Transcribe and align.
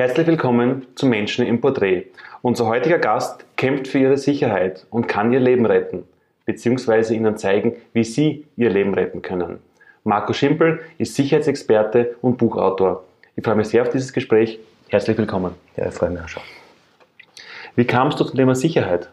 Herzlich 0.00 0.26
willkommen 0.26 0.86
zu 0.94 1.04
Menschen 1.04 1.44
im 1.46 1.60
Porträt. 1.60 2.06
Unser 2.40 2.64
heutiger 2.64 2.98
Gast 2.98 3.44
kämpft 3.58 3.86
für 3.86 3.98
ihre 3.98 4.16
Sicherheit 4.16 4.86
und 4.88 5.08
kann 5.08 5.30
ihr 5.30 5.40
Leben 5.40 5.66
retten, 5.66 6.04
beziehungsweise 6.46 7.14
ihnen 7.14 7.36
zeigen, 7.36 7.76
wie 7.92 8.04
sie 8.04 8.46
ihr 8.56 8.70
Leben 8.70 8.94
retten 8.94 9.20
können. 9.20 9.58
Marco 10.04 10.32
Schimpel 10.32 10.80
ist 10.96 11.16
Sicherheitsexperte 11.16 12.16
und 12.22 12.38
Buchautor. 12.38 13.04
Ich 13.36 13.44
freue 13.44 13.56
mich 13.56 13.68
sehr 13.68 13.82
auf 13.82 13.90
dieses 13.90 14.14
Gespräch. 14.14 14.58
Herzlich 14.88 15.18
willkommen. 15.18 15.52
Ja, 15.76 15.88
ich 15.88 15.94
freue 15.94 16.08
mich 16.08 16.22
auch 16.22 16.28
schon. 16.28 16.42
Wie 17.76 17.84
kamst 17.84 18.18
du 18.20 18.24
zum 18.24 18.38
Thema 18.38 18.54
Sicherheit? 18.54 19.10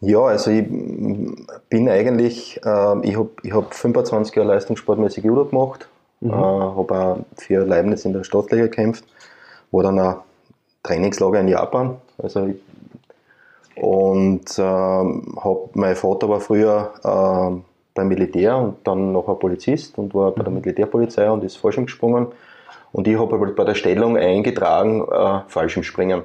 Ja, 0.00 0.20
also 0.20 0.52
ich 0.52 0.68
bin 0.68 1.88
eigentlich, 1.88 2.60
äh, 2.64 3.08
ich 3.08 3.16
habe 3.16 3.30
ich 3.42 3.52
hab 3.52 3.74
25 3.74 4.36
Jahre 4.36 4.50
leistungssportmäßig 4.50 5.24
Judo 5.24 5.46
gemacht, 5.46 5.88
mhm. 6.20 6.30
äh, 6.30 6.32
habe 6.32 6.94
auch 6.94 7.18
für 7.38 7.64
Leibniz 7.66 8.04
in 8.04 8.12
der 8.12 8.22
Stadtliga 8.22 8.66
gekämpft, 8.66 9.04
war 9.74 9.82
dann 9.82 9.98
auch 9.98 10.16
Trainingslager 10.82 11.40
in 11.40 11.48
Japan. 11.48 11.96
Also 12.18 12.48
und 13.76 14.58
äh, 14.58 14.62
habe 14.62 15.68
mein 15.74 15.96
Vater 15.96 16.28
war 16.28 16.40
früher 16.40 16.92
äh, 17.02 17.60
beim 17.94 18.08
Militär 18.08 18.56
und 18.56 18.76
dann 18.84 19.12
noch 19.12 19.28
ein 19.28 19.38
Polizist 19.38 19.98
und 19.98 20.14
war 20.14 20.30
bei 20.32 20.42
der 20.42 20.52
mhm. 20.52 20.60
Militärpolizei 20.60 21.30
und 21.30 21.42
ist 21.42 21.56
Fallschirm 21.56 21.86
gesprungen. 21.86 22.28
Und 22.92 23.08
ich 23.08 23.18
habe 23.18 23.40
halt 23.40 23.56
bei 23.56 23.64
der 23.64 23.74
Stellung 23.74 24.16
eingetragen, 24.16 25.04
äh, 25.10 25.82
springen. 25.82 26.22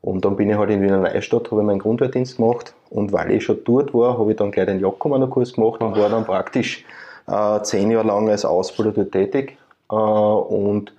Und 0.00 0.24
dann 0.24 0.34
bin 0.34 0.50
ich 0.50 0.56
halt 0.56 0.70
in 0.70 0.82
Wiener 0.82 0.98
Neustadt, 0.98 1.52
habe 1.52 1.62
meinen 1.62 1.78
Grundwehrdienst 1.78 2.38
gemacht 2.38 2.74
und 2.90 3.12
weil 3.12 3.30
ich 3.30 3.44
schon 3.44 3.62
dort 3.64 3.94
war, 3.94 4.18
habe 4.18 4.32
ich 4.32 4.36
dann 4.36 4.50
gleich 4.50 4.66
den 4.66 4.80
Jagdkommanderkurs 4.80 5.52
gemacht 5.52 5.80
und 5.80 5.96
war 5.96 6.08
dann 6.08 6.24
praktisch 6.24 6.84
äh, 7.28 7.62
zehn 7.62 7.92
Jahre 7.92 8.08
lang 8.08 8.28
als 8.28 8.44
Ausbilder 8.44 8.90
dort 8.90 9.12
tätig. 9.12 9.56
Äh, 9.88 9.94
und, 9.94 10.92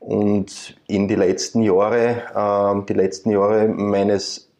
und 0.00 0.76
in 0.88 1.06
die 1.06 1.14
letzten 1.14 1.62
Jahre, 1.62 2.22
äh, 2.34 2.86
die 2.88 2.94
letzten 2.94 3.30
Jahre 3.30 3.68
meines 3.68 4.50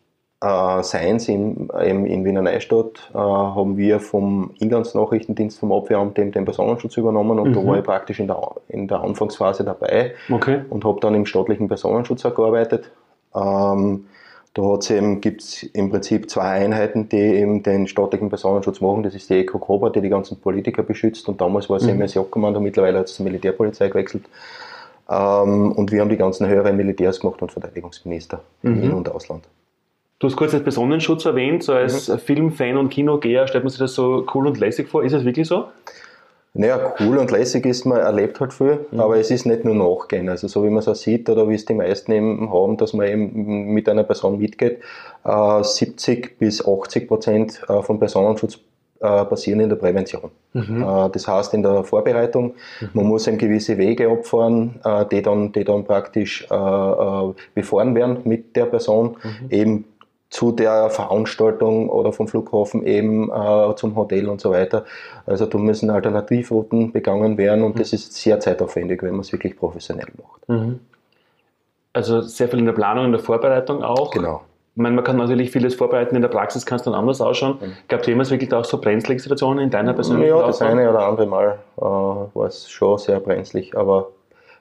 äh, 0.43 0.83
Seins 0.83 1.29
in, 1.29 1.69
in, 1.83 2.07
in 2.07 2.25
Wiener 2.25 2.43
Neustadt 2.43 3.11
äh, 3.13 3.19
haben 3.19 3.77
wir 3.77 4.01
vom 4.01 4.53
Inlandsnachrichtendienst 4.59 5.59
vom 5.59 5.73
Abwehramt 5.73 6.17
den, 6.19 6.31
den 6.33 6.45
Personenschutz 6.45 6.97
übernommen 6.97 7.39
und 7.39 7.51
mhm. 7.51 7.55
da 7.55 7.67
war 7.67 7.79
ich 7.79 7.85
praktisch 7.85 8.21
in 8.21 8.27
der, 8.27 8.41
in 8.69 8.87
der 8.87 9.01
Anfangsphase 9.01 9.65
dabei 9.65 10.15
okay. 10.31 10.61
und 10.69 10.85
habe 10.85 11.01
dann 11.01 11.15
im 11.15 11.27
staatlichen 11.27 11.69
Personenschutz 11.69 12.25
auch 12.25 12.35
gearbeitet. 12.35 12.91
Ähm, 13.35 14.07
da 14.53 14.79
gibt 15.21 15.43
es 15.43 15.63
im 15.63 15.91
Prinzip 15.91 16.29
zwei 16.29 16.43
Einheiten, 16.43 17.09
die 17.09 17.17
eben 17.17 17.63
den 17.63 17.87
staatlichen 17.87 18.31
Personenschutz 18.31 18.81
machen. 18.81 19.05
Das 19.05 19.15
ist 19.15 19.31
die 19.31 19.35
ECO 19.35 19.59
Cobra, 19.59 19.91
die 19.91 20.01
die 20.01 20.09
ganzen 20.09 20.41
Politiker 20.41 20.83
beschützt 20.83 21.29
und 21.29 21.41
damals 21.41 21.71
war 21.71 21.77
es 21.77 21.85
mhm. 21.85 21.99
MSJ-Kommando, 21.99 22.61
mittlerweile 22.61 22.99
hat 22.99 23.07
es 23.07 23.15
zur 23.15 23.25
Militärpolizei 23.25 23.89
gewechselt. 23.89 24.25
Ähm, 25.11 25.73
und 25.73 25.91
wir 25.91 26.01
haben 26.01 26.09
die 26.09 26.17
ganzen 26.17 26.47
höheren 26.47 26.77
Militärs 26.77 27.21
gemacht 27.21 27.43
und 27.43 27.51
Verteidigungsminister 27.51 28.41
mhm. 28.63 28.83
In- 28.83 28.93
und 28.93 29.09
Ausland. 29.11 29.45
Du 30.21 30.27
hast 30.27 30.37
kurz 30.37 30.53
als 30.55 30.63
Personenschutz 30.63 31.25
erwähnt, 31.25 31.63
so 31.63 31.73
als 31.73 32.09
mhm. 32.09 32.19
Filmfan 32.19 32.77
und 32.77 32.91
Kinogeher 32.91 33.47
stellt 33.49 33.65
man 33.65 33.71
sich 33.71 33.81
das 33.81 33.95
so 33.95 34.27
cool 34.35 34.47
und 34.47 34.59
lässig 34.59 34.89
vor. 34.89 35.03
Ist 35.03 35.15
es 35.15 35.25
wirklich 35.25 35.49
so? 35.49 35.65
Naja, 36.53 36.95
cool 36.99 37.19
und 37.19 37.31
lässig 37.31 37.65
ist, 37.65 37.85
man 37.85 37.99
erlebt 37.99 38.41
halt 38.41 38.53
viel, 38.53 38.87
mhm. 38.91 39.01
aber 39.01 39.17
es 39.19 39.31
ist 39.31 39.47
nicht 39.47 39.65
nur 39.65 39.75
Nachgehen. 39.75 40.29
Also 40.29 40.47
so 40.49 40.65
wie 40.65 40.69
man 40.69 40.79
es 40.79 40.89
auch 40.89 40.95
sieht 40.97 41.29
oder 41.31 41.49
wie 41.49 41.55
es 41.55 41.65
die 41.65 41.75
meisten 41.75 42.13
eben 42.13 42.53
haben, 42.53 42.77
dass 42.77 42.93
man 42.93 43.07
eben 43.07 43.73
mit 43.73 43.89
einer 43.89 44.03
Person 44.05 44.39
mitgeht, 44.39 44.81
äh, 45.25 45.63
70 45.63 46.39
bis 46.39 46.67
80 46.67 47.09
Prozent 47.09 47.63
äh, 47.69 47.83
vom 47.83 47.99
Personenschutz 47.99 48.57
äh, 48.57 48.59
passieren 49.01 49.61
in 49.61 49.69
der 49.69 49.77
Prävention. 49.77 50.31
Mhm. 50.53 50.83
Äh, 50.83 51.11
das 51.11 51.27
heißt 51.27 51.55
in 51.55 51.63
der 51.63 51.85
Vorbereitung, 51.85 52.55
mhm. 52.81 52.89
man 52.93 53.07
muss 53.07 53.27
eben 53.27 53.39
gewisse 53.39 53.79
Wege 53.79 54.11
abfahren, 54.11 54.81
äh, 54.85 55.07
die 55.07 55.23
dann, 55.23 55.53
die 55.53 55.65
dann 55.65 55.85
praktisch 55.85 56.47
befahren 56.49 57.95
werden 57.95 58.19
mit 58.25 58.57
der 58.57 58.67
Person, 58.67 59.17
mhm. 59.23 59.51
eben 59.51 59.85
zu 60.31 60.53
der 60.53 60.91
Veranstaltung 60.91 61.89
oder 61.89 62.13
vom 62.13 62.29
Flughafen 62.29 62.87
eben 62.87 63.31
äh, 63.31 63.75
zum 63.75 63.97
Hotel 63.97 64.29
und 64.29 64.41
so 64.41 64.53
weiter. 64.53 64.85
Also 65.27 65.45
da 65.47 65.59
müssen 65.59 65.91
Alternativrouten 65.91 66.93
begangen 66.93 67.37
werden 67.37 67.65
und 67.65 67.75
mhm. 67.75 67.81
das 67.81 67.93
ist 67.93 68.15
sehr 68.15 68.39
zeitaufwendig, 68.39 69.03
wenn 69.03 69.11
man 69.11 69.21
es 69.21 69.33
wirklich 69.33 69.57
professionell 69.57 70.07
macht. 70.17 70.49
Mhm. 70.49 70.81
Also 71.93 72.21
sehr 72.21 72.49
viel 72.49 72.61
in 72.61 72.67
der 72.67 72.73
Planung, 72.73 73.07
in 73.07 73.13
der 73.13 73.21
Vorbereitung 73.21 73.83
auch. 73.83 74.13
Genau. 74.13 74.43
Ich 74.77 74.83
meine, 74.83 74.95
man 74.95 75.05
kann 75.05 75.17
natürlich 75.17 75.51
vieles 75.51 75.75
vorbereiten, 75.75 76.15
in 76.15 76.23
der 76.23 76.29
Praxis 76.29 76.65
kann 76.65 76.77
es 76.77 76.85
dann 76.85 76.95
anders 76.95 77.21
ausschauen. 77.21 77.59
Mhm. 77.61 77.73
Gab 77.89 78.01
es 78.01 78.07
jemals 78.07 78.31
wirklich 78.31 78.53
auch 78.55 78.65
so 78.65 78.81
brenzlige 78.81 79.21
Situationen 79.21 79.65
in 79.65 79.71
deiner 79.71 79.93
persönlichen 79.95 80.37
Ja, 80.37 80.47
das 80.47 80.63
eine 80.63 80.89
oder 80.89 81.07
andere 81.07 81.27
Mal 81.27 81.59
äh, 81.77 81.81
war 81.81 82.47
es 82.47 82.71
schon 82.71 82.99
sehr 82.99 83.19
brenzlig, 83.21 83.77
aber 83.77 84.11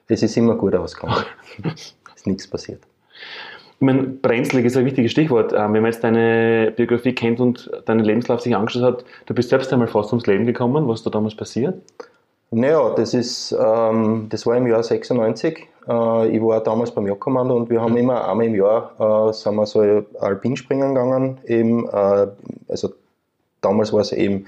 es 0.08 0.22
ist 0.22 0.36
immer 0.36 0.56
gut 0.56 0.74
ausgegangen. 0.74 1.24
es 1.62 1.94
ist 2.16 2.26
nichts 2.26 2.48
passiert. 2.48 2.82
Ich 3.80 3.86
meine, 3.86 4.02
brenzlig 4.02 4.66
ist 4.66 4.76
ein 4.76 4.84
wichtiges 4.84 5.12
Stichwort. 5.12 5.52
Ähm, 5.52 5.72
wenn 5.72 5.82
man 5.82 5.92
jetzt 5.92 6.04
deine 6.04 6.72
Biografie 6.76 7.14
kennt 7.14 7.40
und 7.40 7.70
deinen 7.86 8.04
Lebenslauf 8.04 8.40
sich 8.40 8.54
angeschaut 8.54 8.82
hat, 8.82 9.04
du 9.26 9.34
bist 9.34 9.48
selbst 9.48 9.72
einmal 9.72 9.88
fast 9.88 10.12
ums 10.12 10.26
Leben 10.26 10.44
gekommen. 10.44 10.86
Was 10.86 11.00
ist 11.00 11.06
da 11.06 11.10
damals 11.10 11.34
passiert? 11.34 11.76
Naja, 12.52 12.90
das 12.96 13.14
ist, 13.14 13.52
ähm, 13.52 14.26
das 14.28 14.44
war 14.44 14.56
im 14.56 14.66
Jahr 14.66 14.82
96. 14.82 15.68
Äh, 15.88 16.28
ich 16.28 16.42
war 16.42 16.60
damals 16.60 16.90
beim 16.90 17.06
Jagdkommando 17.06 17.54
und 17.54 17.70
wir 17.70 17.80
haben 17.80 17.92
mhm. 17.92 17.98
immer 17.98 18.28
einmal 18.28 18.46
im 18.46 18.56
Jahr, 18.56 19.28
äh, 19.28 19.32
sind 19.32 19.54
wir 19.54 19.66
so 19.66 19.80
Alpinspringen 20.18 20.94
gegangen, 20.94 21.38
eben, 21.44 21.88
äh, 21.88 22.26
also 22.68 22.90
damals 23.60 23.92
war 23.92 24.00
es 24.00 24.12
eben 24.12 24.46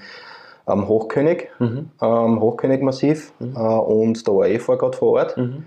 am 0.65 0.87
Hochkönig, 0.87 1.47
mhm. 1.59 1.91
am 1.99 2.41
Hochkönigmassiv 2.41 3.31
mhm. 3.39 3.55
äh, 3.55 3.59
und 3.59 4.27
da 4.27 4.31
war 4.33 4.47
ich 4.47 4.61
vor 4.61 4.77
gerade 4.77 4.97
vor 4.97 5.13
Ort. 5.13 5.37
Mhm. 5.37 5.63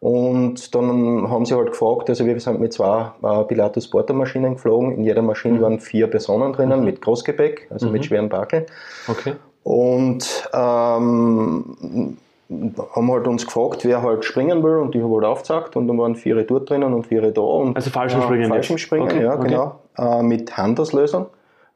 Und 0.00 0.74
dann 0.76 1.28
haben 1.28 1.44
sie 1.44 1.56
halt 1.56 1.70
gefragt, 1.70 2.08
also 2.08 2.24
wir 2.24 2.38
sind 2.38 2.60
mit 2.60 2.72
zwei 2.72 3.10
äh, 3.22 3.44
Pilatus 3.44 3.90
Porter 3.90 4.14
Maschinen 4.14 4.54
geflogen. 4.54 4.92
In 4.92 5.02
jeder 5.02 5.22
Maschine 5.22 5.58
mhm. 5.58 5.62
waren 5.62 5.80
vier 5.80 6.06
Personen 6.06 6.52
drinnen 6.52 6.80
mhm. 6.80 6.84
mit 6.84 7.00
Großgepäck, 7.00 7.66
also 7.70 7.86
mhm. 7.86 7.92
mit 7.92 8.04
schweren 8.04 8.28
Bakeln. 8.28 8.66
Okay. 9.08 9.34
Und 9.62 10.48
ähm, 10.54 12.16
haben 12.50 13.12
halt 13.12 13.26
uns 13.26 13.46
gefragt, 13.46 13.84
wer 13.84 14.02
halt 14.02 14.24
springen 14.24 14.62
will 14.62 14.76
und 14.76 14.94
ich 14.94 15.02
habe 15.02 15.14
halt 15.16 15.24
aufgezeigt 15.24 15.76
und 15.76 15.86
dann 15.86 15.98
waren 15.98 16.14
vier 16.14 16.42
dort 16.44 16.70
drinnen 16.70 16.94
und 16.94 17.06
vier 17.06 17.30
da. 17.30 17.40
Und, 17.42 17.76
also 17.76 17.90
Fallschirmspringen? 17.90 18.46
Äh, 18.46 18.48
Fallschirmspringen, 18.48 19.08
okay. 19.08 19.22
ja 19.22 19.36
genau. 19.36 19.74
Okay. 19.96 20.20
Äh, 20.20 20.22
mit 20.22 20.56
Handauslösung, 20.56 21.26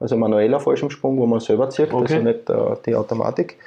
also 0.00 0.16
manueller 0.16 0.60
Fallschirmsprung, 0.60 1.18
wo 1.18 1.26
man 1.26 1.40
selber 1.40 1.68
zieht, 1.68 1.92
okay. 1.92 2.14
also 2.14 2.18
nicht 2.24 2.48
äh, 2.48 2.76
die 2.86 2.96
Automatik. 2.96 3.58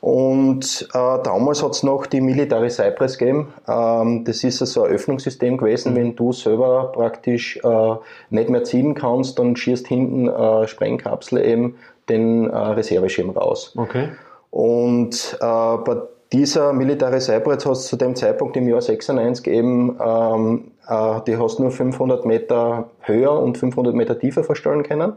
Und 0.00 0.88
äh, 0.94 1.22
damals 1.22 1.62
hat 1.62 1.72
es 1.72 1.82
noch 1.82 2.06
die 2.06 2.22
Military 2.22 2.70
Cypress 2.70 3.18
gegeben. 3.18 3.52
Ähm, 3.68 4.24
das 4.24 4.42
ist 4.42 4.58
so 4.58 4.84
ein 4.84 4.92
Öffnungssystem 4.92 5.58
gewesen, 5.58 5.92
mhm. 5.92 5.96
wenn 5.96 6.16
du 6.16 6.32
selber 6.32 6.90
praktisch 6.94 7.58
äh, 7.62 7.94
nicht 8.30 8.48
mehr 8.48 8.64
ziehen 8.64 8.94
kannst, 8.94 9.38
dann 9.38 9.56
schießt 9.56 9.86
hinten 9.86 10.26
äh, 10.28 10.66
Sprengkapsel 10.66 11.44
eben 11.44 11.76
den 12.10 12.50
äh, 12.50 12.56
Reserveschirm 12.56 13.30
raus. 13.30 13.74
Okay. 13.76 14.08
Und 14.50 15.38
äh, 15.40 15.76
bei 15.76 15.96
dieser 16.32 16.72
Military 16.72 17.20
Cypress 17.20 17.66
hast 17.66 17.84
du 17.84 17.88
zu 17.90 17.96
dem 17.96 18.14
Zeitpunkt 18.14 18.56
im 18.56 18.68
Jahr 18.68 18.80
96 18.80 19.46
eben, 19.48 19.98
ähm, 20.04 20.70
äh, 20.88 21.20
die 21.26 21.36
hast 21.36 21.58
nur 21.58 21.70
500 21.70 22.24
Meter 22.24 22.88
höher 23.00 23.32
und 23.40 23.58
500 23.58 23.94
Meter 23.94 24.18
tiefer 24.18 24.44
verstellen 24.44 24.82
können. 24.82 25.14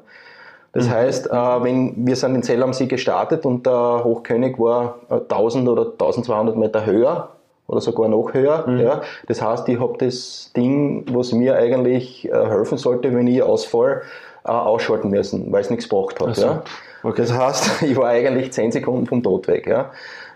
Das 0.71 0.87
mhm. 0.87 0.91
heißt, 0.91 1.27
äh, 1.27 1.31
wenn 1.31 1.93
wir 2.07 2.15
sind 2.15 2.35
in 2.35 2.43
Zell 2.43 2.63
am 2.63 2.73
See 2.73 2.87
gestartet 2.87 3.45
und 3.45 3.65
der 3.65 4.03
Hochkönig 4.03 4.57
war 4.57 4.99
1000 5.09 5.67
äh, 5.67 5.69
oder 5.69 5.83
1200 5.83 6.57
Meter 6.57 6.85
höher 6.85 7.29
oder 7.67 7.79
sogar 7.79 8.09
noch 8.09 8.33
höher. 8.33 8.67
Mhm. 8.67 8.79
Ja. 8.79 9.01
Das 9.27 9.41
heißt, 9.41 9.69
ich 9.69 9.79
habe 9.79 9.97
das 9.99 10.51
Ding, 10.55 11.05
was 11.11 11.31
mir 11.31 11.55
eigentlich 11.55 12.27
äh, 12.27 12.31
helfen 12.31 12.77
sollte, 12.77 13.13
wenn 13.13 13.27
ich 13.27 13.43
ausfall, 13.43 14.01
ausschalten 14.43 15.09
müssen, 15.09 15.51
weil 15.51 15.61
es 15.61 15.69
nichts 15.69 15.89
gebracht 15.89 16.19
hat. 16.19 16.35
So. 16.35 16.45
Ja. 16.45 16.63
Okay. 17.03 17.21
Das 17.21 17.33
heißt, 17.33 17.81
ich 17.83 17.95
war 17.95 18.09
eigentlich 18.09 18.51
10 18.53 18.71
Sekunden 18.71 19.05
vom 19.05 19.23
Tod 19.23 19.47
weg. 19.47 19.67
Ja. 19.67 19.91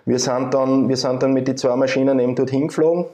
Wir, 0.06 0.19
sind 0.19 0.53
dann, 0.53 0.90
wir 0.90 0.97
sind 0.97 1.23
dann 1.23 1.34
mit 1.34 1.47
den 1.47 1.57
zwei 1.57 1.75
Maschinen 1.75 2.19
eben 2.19 2.35
dorthin 2.35 2.68
geflogen. 2.68 3.06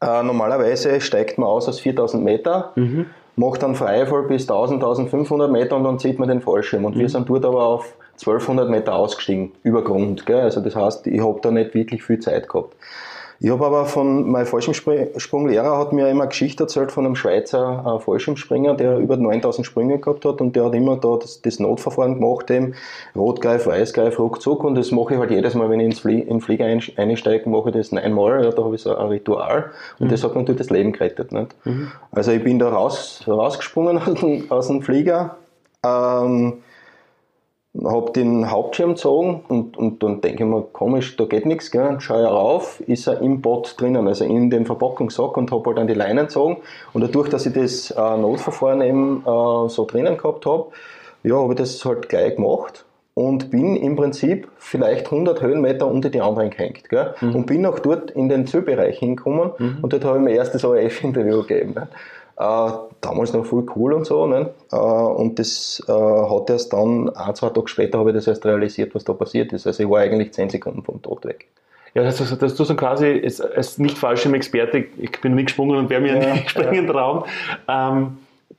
Äh, 0.00 0.22
normalerweise 0.22 1.00
steigt 1.00 1.38
man 1.38 1.48
aus 1.48 1.68
aus 1.68 1.80
4000 1.80 2.22
Meter. 2.22 2.72
Mhm 2.76 3.06
macht 3.36 3.62
dann 3.62 3.74
Freifall 3.74 4.22
bis 4.22 4.42
1000, 4.42 4.82
1500 4.82 5.50
Meter 5.50 5.76
und 5.76 5.84
dann 5.84 5.98
zieht 5.98 6.18
man 6.18 6.28
den 6.28 6.40
Fallschirm. 6.40 6.84
Und 6.84 6.96
mhm. 6.96 7.00
wir 7.00 7.08
sind 7.08 7.28
dort 7.28 7.44
aber 7.44 7.64
auf 7.64 7.94
1200 8.14 8.68
Meter 8.68 8.94
ausgestiegen, 8.94 9.52
über 9.62 9.84
Grund. 9.84 10.26
Gell? 10.26 10.40
Also 10.40 10.60
das 10.60 10.74
heißt, 10.74 11.06
ich 11.06 11.20
habe 11.22 11.38
da 11.42 11.50
nicht 11.50 11.74
wirklich 11.74 12.02
viel 12.02 12.18
Zeit 12.18 12.48
gehabt. 12.48 12.74
Ich 13.38 13.50
habe 13.50 13.66
aber 13.66 13.84
von, 13.84 14.30
mein 14.30 14.46
Fallschirmsprunglehrer 14.46 15.78
hat 15.78 15.92
mir 15.92 16.08
immer 16.08 16.26
Geschichte 16.26 16.64
erzählt 16.64 16.90
von 16.90 17.04
einem 17.04 17.16
Schweizer 17.16 17.84
äh, 17.84 18.02
Fallschirmspringer, 18.02 18.74
der 18.74 18.98
über 18.98 19.16
9000 19.16 19.66
Sprünge 19.66 19.98
gehabt 19.98 20.24
hat 20.24 20.40
und 20.40 20.56
der 20.56 20.64
hat 20.64 20.74
immer 20.74 20.96
da 20.96 21.16
das, 21.20 21.42
das 21.42 21.58
Notverfahren 21.58 22.14
gemacht, 22.14 22.50
eben 22.50 22.74
Rotgreif, 23.14 23.66
Weißgreif, 23.66 24.18
ruckzuck 24.18 24.64
und 24.64 24.74
das 24.74 24.90
mache 24.90 25.14
ich 25.14 25.20
halt 25.20 25.30
jedes 25.30 25.54
Mal, 25.54 25.68
wenn 25.68 25.80
ich 25.80 25.86
ins 25.86 26.00
Flie 26.00 26.20
in 26.20 26.28
den 26.28 26.40
Flieger 26.40 26.64
einsteige, 26.64 27.48
mache 27.48 27.68
ich 27.68 27.76
das 27.76 27.92
neunmal, 27.92 28.42
ja, 28.42 28.50
da 28.50 28.64
habe 28.64 28.74
ich 28.74 28.82
so 28.82 28.96
ein 28.96 29.08
Ritual 29.08 29.70
und 29.98 30.06
mhm. 30.06 30.10
das 30.10 30.24
hat 30.24 30.34
natürlich 30.34 30.58
das 30.58 30.70
Leben 30.70 30.92
gerettet. 30.92 31.32
Nicht? 31.32 31.54
Mhm. 31.64 31.92
Also 32.12 32.32
ich 32.32 32.42
bin 32.42 32.58
da 32.58 32.70
raus, 32.70 33.22
rausgesprungen 33.26 34.46
aus 34.48 34.68
dem 34.68 34.80
Flieger, 34.80 35.36
ähm, 35.84 36.62
habe 37.84 38.12
den 38.12 38.50
Hauptschirm 38.50 38.90
gezogen 38.90 39.42
und, 39.48 39.76
und 39.76 40.02
dann 40.02 40.20
denke 40.20 40.44
ich 40.44 40.48
mir, 40.48 40.62
komisch, 40.72 41.16
da 41.16 41.24
geht 41.24 41.46
nichts, 41.46 41.70
gell? 41.70 41.96
schaue 42.00 42.22
ich 42.22 42.28
rauf, 42.28 42.80
ist 42.86 43.06
er 43.06 43.20
im 43.20 43.40
Bot 43.40 43.74
drinnen, 43.78 44.06
also 44.08 44.24
in 44.24 44.50
dem 44.50 44.66
Verpackungssack 44.66 45.36
und 45.36 45.50
habe 45.52 45.64
halt 45.66 45.78
dann 45.78 45.86
die 45.86 45.94
Leinen 45.94 46.26
gezogen 46.26 46.58
und 46.92 47.02
dadurch, 47.02 47.28
dass 47.28 47.46
ich 47.46 47.52
das 47.52 47.90
äh, 47.90 48.16
Notverfahren 48.16 48.80
eben 48.82 49.20
äh, 49.20 49.68
so 49.68 49.86
drinnen 49.86 50.16
gehabt 50.16 50.46
habe, 50.46 50.66
ja, 51.22 51.36
habe 51.36 51.52
ich 51.52 51.58
das 51.58 51.84
halt 51.84 52.08
gleich 52.08 52.36
gemacht 52.36 52.84
und 53.14 53.50
bin 53.50 53.76
im 53.76 53.96
Prinzip 53.96 54.48
vielleicht 54.58 55.06
100 55.06 55.40
Höhenmeter 55.40 55.86
unter 55.86 56.10
die 56.10 56.20
anderen 56.20 56.50
gehängt. 56.50 56.88
Gell? 56.90 57.14
Mhm. 57.20 57.34
Und 57.34 57.46
bin 57.46 57.64
auch 57.64 57.78
dort 57.78 58.10
in 58.10 58.28
den 58.28 58.46
Zielbereich 58.46 58.98
hingekommen 58.98 59.52
mhm. 59.58 59.78
und 59.80 59.92
dort 59.92 60.04
habe 60.04 60.18
ich 60.18 60.24
mein 60.24 60.34
erstes 60.34 60.64
ORF-Interview 60.64 61.42
gegeben. 61.42 61.74
Äh, 62.38 62.70
damals 63.00 63.32
noch 63.32 63.46
voll 63.46 63.64
cool 63.74 63.94
und 63.94 64.06
so. 64.06 64.26
Ne? 64.26 64.50
Äh, 64.70 64.76
und 64.76 65.38
das 65.38 65.82
äh, 65.88 65.92
hat 65.92 66.50
erst 66.50 66.72
dann, 66.72 67.08
ein, 67.10 67.34
zwei 67.34 67.48
Tage 67.48 67.68
später 67.68 67.98
habe 67.98 68.10
ich 68.10 68.16
das 68.16 68.26
erst 68.26 68.44
realisiert, 68.44 68.94
was 68.94 69.04
da 69.04 69.14
passiert 69.14 69.52
ist. 69.52 69.66
Also 69.66 69.82
ich 69.82 69.88
war 69.88 70.00
eigentlich 70.00 70.32
10 70.32 70.50
Sekunden 70.50 70.82
vom 70.82 71.00
Tod 71.00 71.24
weg. 71.24 71.46
Ja, 71.94 72.02
das 72.02 72.20
heißt, 72.20 72.42
dass 72.42 72.54
du 72.54 72.64
so 72.64 72.76
quasi 72.76 73.22
als, 73.24 73.40
als 73.40 73.78
nicht 73.78 73.96
falschem 73.96 74.34
Experte, 74.34 74.84
ich 74.98 75.12
bin 75.22 75.34
nicht 75.34 75.46
gesprungen 75.46 75.78
und 75.78 75.88
werde 75.88 76.04
mir 76.04 76.22
ja, 76.22 76.34
nicht 76.34 76.50
springen 76.50 76.86
ja. 76.86 76.92
trauen. 76.92 77.24
Ähm, 77.68 78.18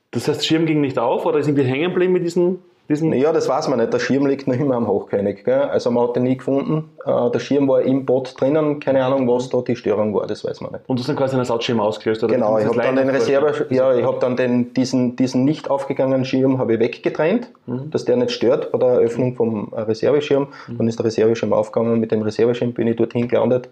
das 0.09 0.27
heißt, 0.27 0.43
Schirm 0.43 0.65
ging 0.65 0.81
nicht 0.81 0.97
auf 0.97 1.25
oder 1.25 1.37
ist 1.37 1.47
irgendwie 1.47 1.67
hängen 1.67 1.91
geblieben 1.91 2.13
mit 2.13 2.23
diesen 2.23 2.59
diesen 2.89 3.11
ja, 3.13 3.33
das 3.33 3.49
weiß 3.49 3.67
man 3.67 3.79
nicht. 3.79 3.91
Der 3.91 3.99
Schirm 3.99 4.25
liegt 4.25 4.47
noch 4.47 4.55
immer 4.55 4.75
am 4.75 4.87
Hochkönig. 4.87 5.43
Gell? 5.43 5.61
Also 5.61 5.91
man 5.91 6.07
hat 6.07 6.15
den 6.15 6.23
nie 6.23 6.37
gefunden. 6.37 6.89
Äh, 7.05 7.29
der 7.31 7.39
Schirm 7.39 7.67
war 7.67 7.81
im 7.81 8.05
Boot 8.05 8.39
drinnen. 8.39 8.79
Keine 8.79 9.03
Ahnung, 9.03 9.27
was 9.27 9.49
da 9.49 9.61
die 9.61 9.75
Störung 9.75 10.13
war. 10.13 10.25
Das 10.25 10.45
weiß 10.45 10.61
man 10.61 10.71
nicht. 10.71 10.83
Und 10.87 10.97
du 10.97 11.01
hast 11.01 11.09
dann 11.09 11.17
quasi 11.17 11.33
einen 11.33 11.41
Ersatzschirm 11.41 11.79
ausgelöst? 11.79 12.23
Oder 12.23 12.33
genau, 12.33 12.57
ich 12.57 12.65
habe 12.65 12.77
dann 12.77 12.95
den 12.95 13.09
Reserve, 13.09 13.65
ja, 13.69 13.93
ich 13.93 14.05
habe 14.05 14.19
dann 14.19 14.37
den, 14.37 14.73
diesen, 14.73 15.15
diesen 15.15 15.43
nicht 15.43 15.69
aufgegangenen 15.69 16.23
Schirm 16.23 16.59
habe 16.59 16.75
ich 16.75 16.79
weggetrennt, 16.79 17.51
mhm. 17.65 17.91
dass 17.91 18.05
der 18.05 18.15
nicht 18.15 18.31
stört 18.31 18.71
bei 18.71 18.77
der 18.77 18.89
Eröffnung 18.89 19.35
vom 19.35 19.73
Reserveschirm. 19.73 20.47
Mhm. 20.67 20.77
Dann 20.77 20.87
ist 20.87 20.97
der 20.97 21.05
Reserveschirm 21.05 21.51
aufgegangen. 21.53 21.99
Mit 21.99 22.11
dem 22.11 22.21
Reserveschirm 22.21 22.73
bin 22.73 22.87
ich 22.87 22.95
dorthin 22.95 23.27
gelandet, 23.27 23.69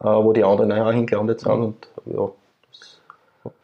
äh, 0.00 0.06
wo 0.06 0.32
die 0.32 0.44
anderen 0.44 0.72
auch 0.72 0.90
hingelandet 0.90 1.40
sind. 1.40 1.54
Mhm. 1.54 1.64
Und 1.64 1.88
ja, 2.06 2.30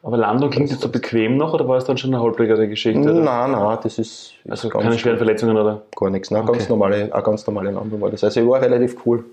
aber 0.02 0.16
Landung 0.16 0.50
klingt 0.50 0.70
jetzt 0.70 0.82
so 0.82 0.88
bequem 0.90 1.36
noch 1.36 1.54
oder 1.54 1.66
war 1.66 1.76
es 1.76 1.84
dann 1.84 1.96
schon 1.96 2.12
eine 2.12 2.22
holprigere 2.22 2.68
Geschichte? 2.68 3.00
Oder? 3.00 3.14
Nein, 3.14 3.52
nein, 3.52 3.78
das 3.82 3.98
ist. 3.98 4.32
Also 4.48 4.68
keine 4.68 4.98
schweren 4.98 5.16
Verletzungen 5.16 5.56
oder? 5.56 5.82
Gar 5.96 6.10
nichts, 6.10 6.30
nein, 6.30 6.42
okay. 6.42 6.52
ganz 6.52 6.68
normale, 6.68 7.12
eine 7.12 7.22
ganz 7.22 7.46
normale 7.46 7.70
Landung 7.70 8.00
war 8.00 8.10
das. 8.10 8.24
Also 8.24 8.40
ich 8.40 8.46
war 8.46 8.60
relativ 8.60 8.96
cool 9.06 9.24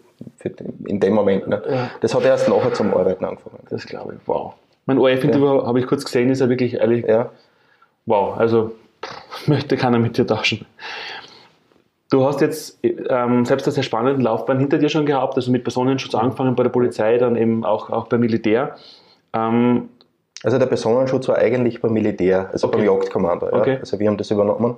in 0.86 1.00
dem 1.00 1.14
Moment. 1.14 1.48
Ne? 1.48 1.62
Ja. 1.70 1.90
Das 2.02 2.14
hat 2.14 2.24
erst 2.24 2.50
nachher 2.50 2.74
zum 2.74 2.94
Arbeiten 2.94 3.26
angefangen. 3.26 3.60
Das 3.70 3.86
glaube 3.86 4.14
ich, 4.16 4.20
wow. 4.28 4.54
Mein 4.86 4.98
ORF-Interview 4.98 5.58
ja. 5.58 5.66
habe 5.66 5.80
ich 5.80 5.88
kurz 5.88 6.06
gesehen, 6.06 6.30
ist 6.30 6.40
ja 6.40 6.50
wirklich 6.50 6.76
ehrlich. 6.76 7.06
Ja. 7.06 7.30
Wow, 8.06 8.38
also 8.38 8.72
möchte 9.48 9.76
keiner 9.76 10.00
mit 10.00 10.18
dir 10.18 10.26
tauschen. 10.26 10.66
Du 12.10 12.26
hast 12.26 12.40
jetzt 12.40 12.80
ähm, 12.84 13.44
selbst 13.44 13.68
eine 13.68 13.74
sehr 13.74 13.84
spannende 13.84 14.24
Laufbahn 14.24 14.60
hinter 14.60 14.78
dir 14.78 14.88
schon 14.88 15.06
gehabt, 15.06 15.36
also 15.36 15.52
mit 15.52 15.64
Personenschutz 15.64 16.16
angefangen 16.16 16.56
bei 16.56 16.64
der 16.64 16.70
Polizei, 16.70 17.18
dann 17.18 17.36
eben 17.36 17.66
auch, 17.66 17.90
auch 17.90 18.08
beim 18.08 18.22
Militär. 18.22 18.78
Ähm, 19.34 19.90
also 20.48 20.60
der 20.60 20.68
Personenschutz 20.68 21.28
war 21.28 21.38
eigentlich 21.40 21.82
beim 21.82 21.92
Militär, 21.92 22.50
also 22.54 22.68
okay. 22.68 22.78
beim 22.78 22.86
Jagdkommando. 22.86 23.48
Ja. 23.48 23.58
Okay. 23.58 23.78
Also 23.82 24.00
wir 24.00 24.08
haben 24.08 24.16
das 24.16 24.32
übernommen. 24.32 24.78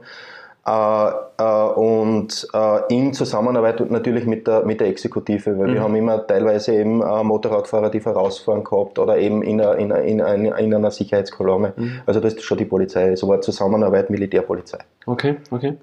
Äh, 0.66 1.12
äh, 1.38 1.44
und 1.76 2.48
äh, 2.52 2.80
in 2.90 3.14
Zusammenarbeit 3.14 3.88
natürlich 3.92 4.26
mit 4.26 4.48
der, 4.48 4.66
mit 4.66 4.80
der 4.80 4.88
Exekutive, 4.88 5.60
weil 5.60 5.68
mhm. 5.68 5.74
wir 5.76 5.84
haben 5.84 5.96
immer 5.96 6.26
teilweise 6.26 6.74
eben 6.74 7.04
äh, 7.04 7.24
Motorradfahrer, 7.24 7.92
die 7.92 8.00
vorausfahren 8.00 8.64
gehabt 8.64 8.98
oder 8.98 9.20
eben 9.20 9.44
in, 9.44 9.62
einer, 9.62 9.76
in, 9.76 9.92
in, 9.92 10.46
in 10.46 10.74
einer 10.74 10.90
Sicherheitskolonne. 10.90 11.74
Mhm. 11.76 12.02
Also 12.08 12.20
das 12.20 12.34
ist 12.34 12.44
schon 12.46 12.58
die 12.58 12.66
Polizei, 12.66 13.16
so 13.16 13.28
war 13.28 13.40
Zusammenarbeit 13.42 14.10
Militärpolizei. 14.10 14.80
Okay, 15.06 15.36
okay. 15.52 15.78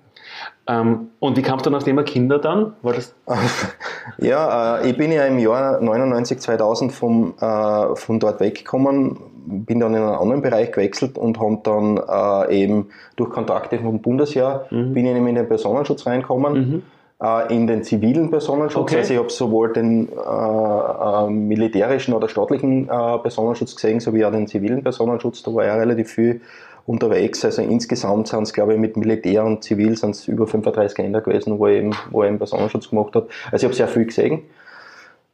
Ähm, 0.67 1.11
und 1.21 1.37
wie 1.37 1.43
kamst 1.43 1.65
du 1.65 1.71
nach 1.71 1.85
dem 1.85 2.05
Kinder 2.05 2.41
dann? 2.41 2.75
War 2.83 2.93
das 2.93 3.15
ja, 4.19 4.79
äh, 4.79 4.91
ich 4.91 4.97
bin 4.97 5.13
ja 5.13 5.25
im 5.27 5.39
Jahr 5.39 5.81
99, 5.81 6.41
2000 6.41 6.93
vom, 6.93 7.35
äh, 7.41 7.95
von 7.95 8.19
dort 8.19 8.41
weggekommen, 8.41 9.36
bin 9.47 9.81
dann 9.81 9.95
in 9.95 10.03
einen 10.03 10.15
anderen 10.15 10.43
Bereich 10.43 10.73
gewechselt 10.73 11.17
und 11.17 11.41
habe 11.41 11.59
dann 11.63 11.99
äh, 11.99 12.63
eben 12.63 12.89
durch 13.17 13.31
Kontakte 13.31 13.79
vom 13.79 14.01
Bundesheer 14.01 14.67
mhm. 14.71 14.93
bin 14.93 15.07
ich 15.07 15.17
eben 15.17 15.27
in 15.27 15.37
den 15.37 15.49
Personenschutz 15.49 16.07
reinkommen. 16.07 16.53
Mhm. 16.55 16.83
Äh, 17.23 17.55
in 17.55 17.67
den 17.67 17.83
zivilen 17.83 18.31
Personenschutz. 18.31 18.83
Okay. 18.83 18.99
Also 18.99 19.15
ich 19.15 19.19
habe 19.19 19.31
sowohl 19.31 19.73
den 19.73 20.09
äh, 20.09 20.13
äh, 20.13 21.31
militärischen 21.31 22.13
oder 22.13 22.29
staatlichen 22.29 22.91
äh, 22.91 23.19
Personenschutz 23.19 23.75
gesehen, 23.75 24.01
sowie 24.01 24.25
auch 24.25 24.33
den 24.33 24.47
zivilen 24.47 24.83
Personenschutz. 24.83 25.43
Da 25.43 25.55
war 25.55 25.65
ja 25.65 25.77
relativ 25.77 26.11
viel 26.11 26.43
unterwegs. 26.87 27.43
Also 27.45 27.63
insgesamt 27.63 28.29
sind 28.29 28.43
es, 28.43 28.53
glaube 28.53 28.75
ich, 28.75 28.79
mit 28.79 28.97
Militär 28.97 29.45
und 29.45 29.65
Zivil 29.65 29.97
sind 29.97 30.11
es 30.11 30.29
über 30.29 30.47
35 30.47 30.99
Länder 30.99 31.21
gewesen, 31.21 31.59
wo 31.59 31.67
er 31.67 31.73
eben, 31.75 31.93
wo 32.11 32.23
er 32.23 32.29
eben 32.29 32.39
Personenschutz 32.39 32.91
gemacht 32.91 33.15
hat. 33.15 33.29
Also 33.51 33.57
ich 33.57 33.65
habe 33.65 33.75
sehr 33.75 33.89
viel 33.89 34.05
gesehen. 34.05 34.43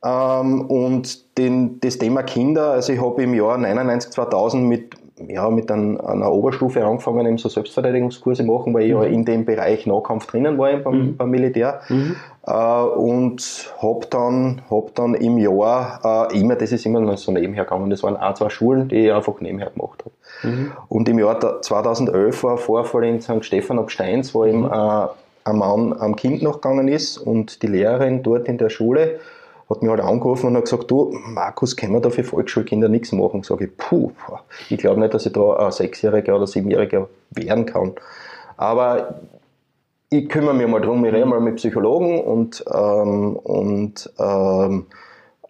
Ähm, 0.05 0.63
und 0.63 1.39
den, 1.39 1.81
das 1.81 1.99
Thema 1.99 2.23
Kinder, 2.23 2.73
also 2.73 2.93
ich 2.93 3.01
habe 3.01 3.23
im 3.23 3.35
Jahr 3.35 3.57
99, 3.57 4.11
2000 4.11 4.65
mit, 4.65 4.95
ja, 5.29 5.49
mit 5.49 5.71
ein, 5.71 6.01
einer 6.01 6.33
Oberstufe 6.33 6.85
angefangen, 6.85 7.25
eben 7.27 7.39
so 7.39 7.49
Selbstverteidigungskurse 7.49 8.43
machen, 8.43 8.75
weil 8.75 8.83
ich 8.83 8.95
mhm. 8.95 9.03
ja 9.03 9.05
in 9.05 9.25
dem 9.25 9.45
Bereich 9.45 9.87
Nahkampf 9.87 10.27
drinnen 10.27 10.59
war 10.59 10.77
beim, 10.79 10.99
mhm. 10.99 11.17
beim 11.17 11.31
Militär. 11.31 11.81
Mhm. 11.89 12.17
Äh, 12.45 12.53
und 12.53 13.73
habe 13.81 14.07
dann, 14.11 14.63
hab 14.69 14.93
dann 14.97 15.15
im 15.15 15.39
Jahr 15.39 16.29
äh, 16.33 16.41
immer, 16.41 16.57
das 16.57 16.73
ist 16.73 16.85
immer 16.85 17.17
so 17.17 17.31
nebenher 17.31 17.65
gegangen, 17.65 17.89
das 17.89 18.03
waren 18.03 18.17
auch 18.17 18.35
zwei 18.35 18.49
Schulen, 18.49 18.89
die 18.89 19.07
ich 19.07 19.13
einfach 19.13 19.41
nebenher 19.41 19.71
gemacht 19.71 20.05
habe. 20.05 20.51
Mhm. 20.53 20.73
Und 20.89 21.09
im 21.09 21.21
Jahr 21.21 21.63
2011 21.63 22.43
war 22.43 22.53
ein 22.53 22.59
Vorfall 22.59 23.05
in 23.05 23.21
St. 23.21 23.45
Stephan 23.45 23.79
ab 23.79 23.93
Steins, 23.93 24.35
wo 24.35 24.45
eben 24.45 24.65
äh, 24.65 25.07
ein 25.45 25.57
Mann 25.57 25.95
am 25.97 26.17
Kind 26.17 26.43
noch 26.43 26.61
gegangen 26.61 26.89
ist 26.89 27.19
und 27.19 27.63
die 27.63 27.69
Lehrerin 27.69 28.25
dort 28.25 28.49
in 28.49 28.59
der 28.59 28.69
Schule 28.69 29.21
hat 29.73 29.83
mich 29.83 29.91
halt 29.91 30.01
angerufen 30.01 30.47
und 30.47 30.57
hat 30.57 30.65
gesagt, 30.65 30.91
du, 30.91 31.19
Markus, 31.27 31.77
können 31.77 31.93
wir 31.93 32.01
da 32.01 32.11
für 32.11 32.25
Volksschulkinder 32.25 32.89
nichts 32.89 33.13
machen? 33.13 33.43
Sage 33.43 33.67
ich, 33.67 33.77
puh, 33.77 34.13
ich 34.69 34.79
glaube 34.79 35.01
nicht, 35.01 35.15
dass 35.15 35.27
ich 35.27 35.33
da 35.33 35.57
ein 35.57 35.73
Sechsjähriger 35.73 36.37
oder 36.37 36.47
Siebenjähriger 36.47 37.09
werden 37.31 37.67
kann. 37.67 37.93
Aber 38.57 39.21
ich 40.11 40.29
kümmere 40.29 40.55
mich 40.55 40.69
mal 40.69 40.81
drum, 40.81 41.05
ich 41.05 41.13
rede 41.13 41.27
mal 41.27 41.41
mit 41.41 41.57
Psychologen 41.57 42.21
und, 42.21 42.65
ähm, 42.73 43.37
und 43.37 44.13
ähm, 44.19 44.87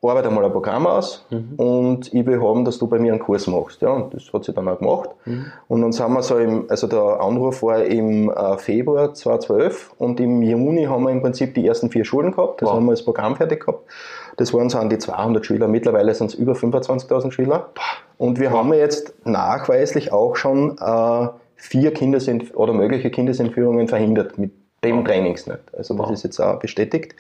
arbeite 0.03 0.31
mal 0.31 0.45
ein 0.45 0.53
Programm 0.53 0.87
aus 0.87 1.25
mhm. 1.31 1.55
und 1.57 2.13
ich 2.13 2.27
will 2.27 2.41
haben, 2.43 2.65
dass 2.65 2.79
du 2.79 2.89
bei 2.89 2.99
mir 2.99 3.13
einen 3.13 3.21
Kurs 3.21 3.47
machst. 3.47 3.83
Ja, 3.83 3.91
und 3.91 4.13
das 4.13 4.33
hat 4.33 4.45
sie 4.45 4.53
dann 4.53 4.69
auch 4.69 4.79
gemacht. 4.79 5.11
Mhm. 5.25 5.47
Und 5.69 5.83
dann 5.83 5.93
sind 5.93 6.13
wir 6.13 6.23
so 6.23 6.39
im, 6.39 6.67
also 6.69 6.89
der 6.89 7.21
Anruf 7.21 7.63
war 7.63 7.85
im 7.85 8.29
äh, 8.29 8.59
Februar 8.59 9.15
2012 9.15 9.95
und 9.99 10.19
im 10.19 10.43
Juni 10.43 10.85
haben 10.85 11.05
wir 11.05 11.11
im 11.11 11.23
Prinzip 11.23 11.55
die 11.55 11.67
ersten 11.67 11.91
vier 11.91 12.05
Schulen 12.05 12.33
gehabt. 12.33 12.63
Das 12.63 12.69
wow. 12.69 12.77
haben 12.77 12.87
wir 12.87 12.93
das 12.93 13.05
Programm 13.05 13.37
fertig 13.37 13.61
gehabt. 13.61 13.89
Das 14.37 14.53
waren 14.53 14.69
so 14.71 14.79
an 14.79 14.91
die 14.91 14.99
200 14.99 15.47
Schüler. 15.47 15.69
Mittlerweile 15.69 16.15
sind 16.15 16.29
es 16.29 16.35
über 16.35 16.55
25.000 16.55 17.31
Schüler. 17.31 17.71
Und 18.19 18.41
wir 18.41 18.51
wow. 18.51 18.59
haben 18.59 18.73
jetzt 18.73 19.15
nachweislich 19.25 20.13
auch 20.13 20.35
schon 20.35 20.79
äh, 20.79 21.29
vier 21.55 21.93
Kindersent 21.95 22.57
oder 22.57 22.73
mögliche 22.73 23.11
Kindesentführungen 23.11 23.87
verhindert 23.87 24.37
mit 24.37 24.51
dem 24.83 24.99
wow. 24.99 25.05
Trainingsnet. 25.05 25.61
Also 25.77 25.95
das 25.95 26.11
ist 26.11 26.25
jetzt 26.25 26.41
auch 26.41 26.59
bestätigt. 26.59 27.15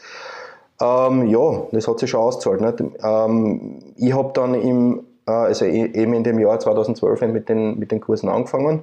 Ähm, 0.80 1.28
ja, 1.28 1.62
das 1.72 1.86
hat 1.88 1.98
sich 1.98 2.10
schon 2.10 2.20
ausgezahlt. 2.20 2.60
Nicht? 2.60 2.94
Ähm, 3.02 3.78
ich 3.96 4.12
habe 4.12 4.32
dann 4.34 4.54
im, 4.54 5.00
äh, 5.26 5.30
also 5.30 5.64
e-, 5.64 5.92
eben 5.92 6.14
in 6.14 6.24
dem 6.24 6.38
Jahr 6.38 6.58
2012 6.58 7.22
mit 7.32 7.48
den, 7.48 7.78
mit 7.78 7.92
den 7.92 8.00
Kursen 8.00 8.28
angefangen. 8.28 8.82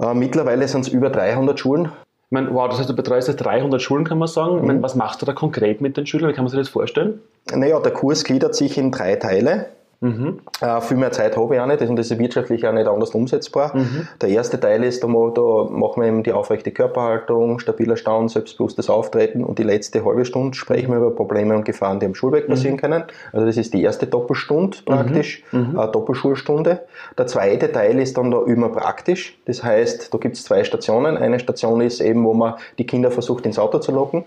Äh, 0.00 0.14
mittlerweile 0.14 0.66
sind 0.68 0.86
es 0.86 0.88
über 0.88 1.10
300 1.10 1.58
Schulen. 1.58 1.86
Ich 2.28 2.32
meine, 2.32 2.52
wow, 2.52 2.68
das 2.68 2.80
heißt, 2.80 2.88
du 2.88 2.96
betreust 2.96 3.28
jetzt 3.28 3.44
300 3.44 3.80
Schulen, 3.80 4.04
kann 4.04 4.18
man 4.18 4.28
sagen. 4.28 4.56
Ich 4.56 4.62
meine, 4.62 4.80
mhm. 4.80 4.82
was 4.82 4.96
machst 4.96 5.22
du 5.22 5.26
da 5.26 5.32
konkret 5.32 5.80
mit 5.80 5.96
den 5.96 6.06
Schülern? 6.06 6.28
Wie 6.28 6.34
kann 6.34 6.44
man 6.44 6.50
sich 6.50 6.58
das 6.58 6.68
vorstellen? 6.68 7.20
Naja, 7.52 7.78
der 7.78 7.92
Kurs 7.92 8.24
gliedert 8.24 8.54
sich 8.54 8.76
in 8.78 8.90
drei 8.90 9.14
Teile. 9.16 9.66
Mhm. 10.00 10.40
Äh, 10.60 10.80
viel 10.82 10.96
mehr 10.96 11.12
Zeit 11.12 11.36
habe 11.36 11.54
ich 11.54 11.60
auch 11.60 11.66
nicht 11.66 11.80
und 11.82 11.96
das 11.96 12.10
ist 12.10 12.18
wirtschaftlich 12.18 12.66
auch 12.66 12.72
nicht 12.72 12.86
anders 12.86 13.10
umsetzbar. 13.10 13.74
Mhm. 13.74 14.08
Der 14.20 14.28
erste 14.28 14.60
Teil 14.60 14.84
ist, 14.84 15.02
da, 15.02 15.06
da 15.06 15.64
machen 15.70 16.02
wir 16.02 16.08
eben 16.08 16.22
die 16.22 16.32
aufrechte 16.32 16.70
Körperhaltung, 16.70 17.58
stabiler 17.58 17.96
Stand, 17.96 18.30
selbstbewusstes 18.30 18.90
Auftreten 18.90 19.42
und 19.42 19.58
die 19.58 19.62
letzte 19.62 20.04
halbe 20.04 20.24
Stunde 20.24 20.56
sprechen 20.56 20.90
wir 20.90 20.98
über 20.98 21.10
Probleme 21.14 21.56
und 21.56 21.64
Gefahren, 21.64 21.98
die 22.00 22.06
am 22.06 22.14
Schulweg 22.14 22.46
mhm. 22.46 22.52
passieren 22.52 22.76
mhm. 22.76 22.80
können. 22.80 23.04
Also 23.32 23.46
das 23.46 23.56
ist 23.56 23.72
die 23.72 23.82
erste 23.82 24.06
Doppelstunde 24.06 24.78
praktisch, 24.84 25.42
mhm. 25.52 25.78
äh, 25.78 25.88
Doppelschulstunde. 25.90 26.80
Der 27.16 27.26
zweite 27.26 27.72
Teil 27.72 27.98
ist 27.98 28.18
dann 28.18 28.30
da 28.30 28.42
immer 28.44 28.68
praktisch. 28.68 29.38
Das 29.46 29.64
heißt, 29.64 30.12
da 30.12 30.18
gibt 30.18 30.36
es 30.36 30.44
zwei 30.44 30.64
Stationen. 30.64 31.16
Eine 31.16 31.38
Station 31.38 31.80
ist 31.80 32.00
eben, 32.00 32.24
wo 32.24 32.34
man 32.34 32.54
die 32.78 32.86
Kinder 32.86 33.10
versucht 33.10 33.46
ins 33.46 33.58
Auto 33.58 33.78
zu 33.78 33.92
locken 33.92 34.24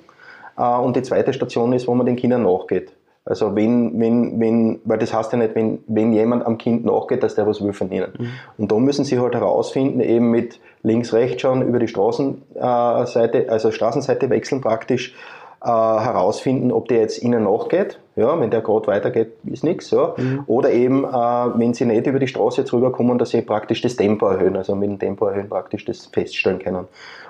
äh, 0.57 0.63
und 0.63 0.95
die 0.95 1.03
zweite 1.03 1.31
Station 1.33 1.73
ist, 1.73 1.88
wo 1.88 1.93
man 1.93 2.07
den 2.07 2.15
Kindern 2.15 2.43
nachgeht. 2.43 2.91
Also 3.29 3.55
wenn, 3.55 4.00
wenn, 4.00 4.39
wenn, 4.39 4.79
weil 4.86 4.98
das 4.98 5.13
heißt 5.13 5.31
ja 5.31 5.38
nicht, 5.38 5.53
wenn, 5.53 5.83
wenn 5.88 6.13
jemand 6.13 6.45
am 6.45 6.57
Kind 6.57 6.83
nachgeht, 6.83 7.21
dass 7.21 7.36
der 7.36 7.45
was 7.45 7.63
will 7.63 7.74
von 7.74 7.91
ihnen. 7.91 8.12
Mhm. 8.17 8.29
Und 8.57 8.71
da 8.71 8.75
müssen 8.77 9.05
sie 9.05 9.19
halt 9.19 9.36
herausfinden, 9.36 10.01
eben 10.01 10.31
mit 10.31 10.59
links, 10.81 11.13
rechts 11.13 11.43
schauen, 11.43 11.62
über 11.62 11.77
die 11.77 11.88
Straßenseite, 11.88 13.45
also 13.50 13.71
Straßenseite 13.71 14.31
wechseln 14.31 14.62
praktisch, 14.62 15.13
äh, 15.62 15.67
herausfinden, 15.67 16.71
ob 16.71 16.88
der 16.88 17.01
jetzt 17.01 17.21
ihnen 17.21 17.43
nachgeht. 17.43 18.00
Ja, 18.15 18.39
wenn 18.39 18.50
der 18.50 18.62
gerade 18.62 18.88
weitergeht, 18.88 19.33
ist 19.45 19.63
nichts. 19.63 19.91
Ja. 19.91 20.15
Mhm. 20.17 20.43
Oder 20.48 20.71
eben, 20.71 21.03
äh, 21.03 21.07
wenn 21.07 21.74
sie 21.74 21.86
nicht 21.86 22.07
über 22.07 22.19
die 22.19 22.27
Straße 22.27 22.62
jetzt 22.62 22.74
rüberkommen, 22.74 23.17
dass 23.17 23.29
sie 23.29 23.41
praktisch 23.41 23.81
das 23.81 23.95
Tempo 23.95 24.27
erhöhen, 24.27 24.55
also 24.55 24.75
mit 24.75 24.89
dem 24.89 25.00
Tempo 25.00 25.27
erhöhen 25.27 25.50
praktisch 25.50 25.86
das 25.86 26.07
feststellen 26.07 26.59
können. 26.59 26.88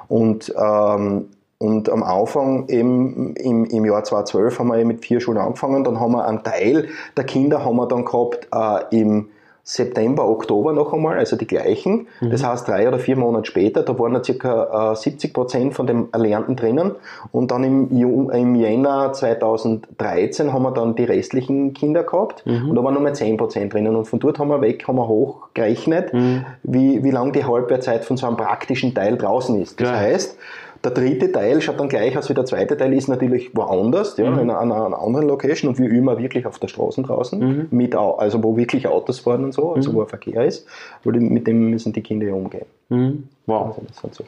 Und 0.07 0.53
ähm, 0.57 1.25
und 1.59 1.89
am 1.89 2.03
Anfang 2.03 2.67
eben 2.69 3.35
im, 3.35 3.65
im 3.65 3.85
Jahr 3.85 4.03
2012 4.03 4.59
haben 4.59 4.71
wir 4.71 4.85
mit 4.85 5.05
vier 5.05 5.19
Schulen 5.19 5.37
angefangen, 5.37 5.83
dann 5.83 5.99
haben 5.99 6.13
wir 6.13 6.25
einen 6.25 6.43
Teil 6.43 6.87
der 7.17 7.25
Kinder 7.25 7.65
haben 7.65 7.75
wir 7.75 7.87
dann 7.87 8.05
gehabt 8.05 8.47
äh, 8.53 8.97
im 8.97 9.27
September, 9.69 10.27
Oktober 10.27 10.73
noch 10.73 10.93
einmal, 10.93 11.19
also 11.19 11.35
die 11.35 11.45
gleichen. 11.45 12.07
Mhm. 12.21 12.31
Das 12.31 12.43
heißt, 12.43 12.67
drei 12.67 12.87
oder 12.87 12.97
vier 12.97 13.15
Monate 13.15 13.45
später, 13.45 13.83
da 13.83 13.99
waren 13.99 14.23
circa 14.23 14.93
äh, 14.93 14.95
70 14.95 15.31
Prozent 15.31 15.73
von 15.75 15.85
dem 15.85 16.09
Erlernten 16.11 16.55
drinnen. 16.55 16.95
Und 17.31 17.51
dann 17.51 17.63
im, 17.63 18.31
im 18.31 18.55
Jänner 18.55 19.13
2013 19.13 20.53
haben 20.53 20.63
wir 20.63 20.71
dann 20.71 20.95
die 20.95 21.03
restlichen 21.03 21.75
Kinder 21.75 22.01
gehabt. 22.01 22.47
Mhm. 22.47 22.69
Und 22.71 22.75
da 22.77 22.83
waren 22.83 22.95
nur 22.95 23.03
mehr 23.03 23.13
10 23.13 23.37
Prozent 23.37 23.71
drinnen. 23.71 23.95
Und 23.95 24.05
von 24.05 24.19
dort 24.19 24.39
haben 24.39 24.47
wir 24.47 24.59
weg, 24.61 24.87
haben 24.87 24.95
wir 24.95 25.07
hochgerechnet, 25.07 26.13
mhm. 26.15 26.45
wie, 26.63 27.03
wie 27.03 27.11
lang 27.11 27.31
die 27.31 27.45
Halbwertzeit 27.45 28.05
von 28.05 28.17
so 28.17 28.25
einem 28.25 28.37
praktischen 28.37 28.95
Teil 28.95 29.17
draußen 29.17 29.61
ist. 29.61 29.79
Das 29.79 29.89
ja. 29.89 29.97
heißt, 29.97 30.35
der 30.83 30.91
dritte 30.91 31.31
Teil 31.31 31.61
schaut 31.61 31.79
dann 31.79 31.89
gleich 31.89 32.17
aus 32.17 32.29
wie 32.29 32.33
der 32.33 32.45
zweite 32.45 32.77
Teil, 32.77 32.93
ist 32.93 33.07
natürlich 33.07 33.55
woanders, 33.55 34.17
ja, 34.17 34.29
mhm. 34.29 34.39
in 34.39 34.49
einer, 34.49 34.59
einer, 34.59 34.99
anderen 34.99 35.27
Location 35.27 35.69
und 35.69 35.79
wie 35.79 35.85
immer 35.85 36.17
wirklich 36.17 36.45
auf 36.45 36.59
der 36.59 36.67
Straße 36.67 37.01
draußen, 37.01 37.39
mhm. 37.39 37.67
mit, 37.71 37.95
also 37.95 38.43
wo 38.43 38.55
wirklich 38.55 38.87
Autos 38.87 39.19
fahren 39.19 39.43
und 39.43 39.53
so, 39.53 39.73
also 39.73 39.91
mhm. 39.91 39.95
wo 39.95 40.05
Verkehr 40.05 40.45
ist, 40.45 40.65
weil 41.03 41.19
mit 41.19 41.47
dem 41.47 41.69
müssen 41.69 41.93
die 41.93 42.01
Kinder 42.01 42.27
ja 42.27 42.33
umgehen. 42.33 42.65
Mhm. 42.89 43.27
Wow. 43.45 43.77
Also 43.77 44.07
das 44.07 44.17
so. 44.17 44.23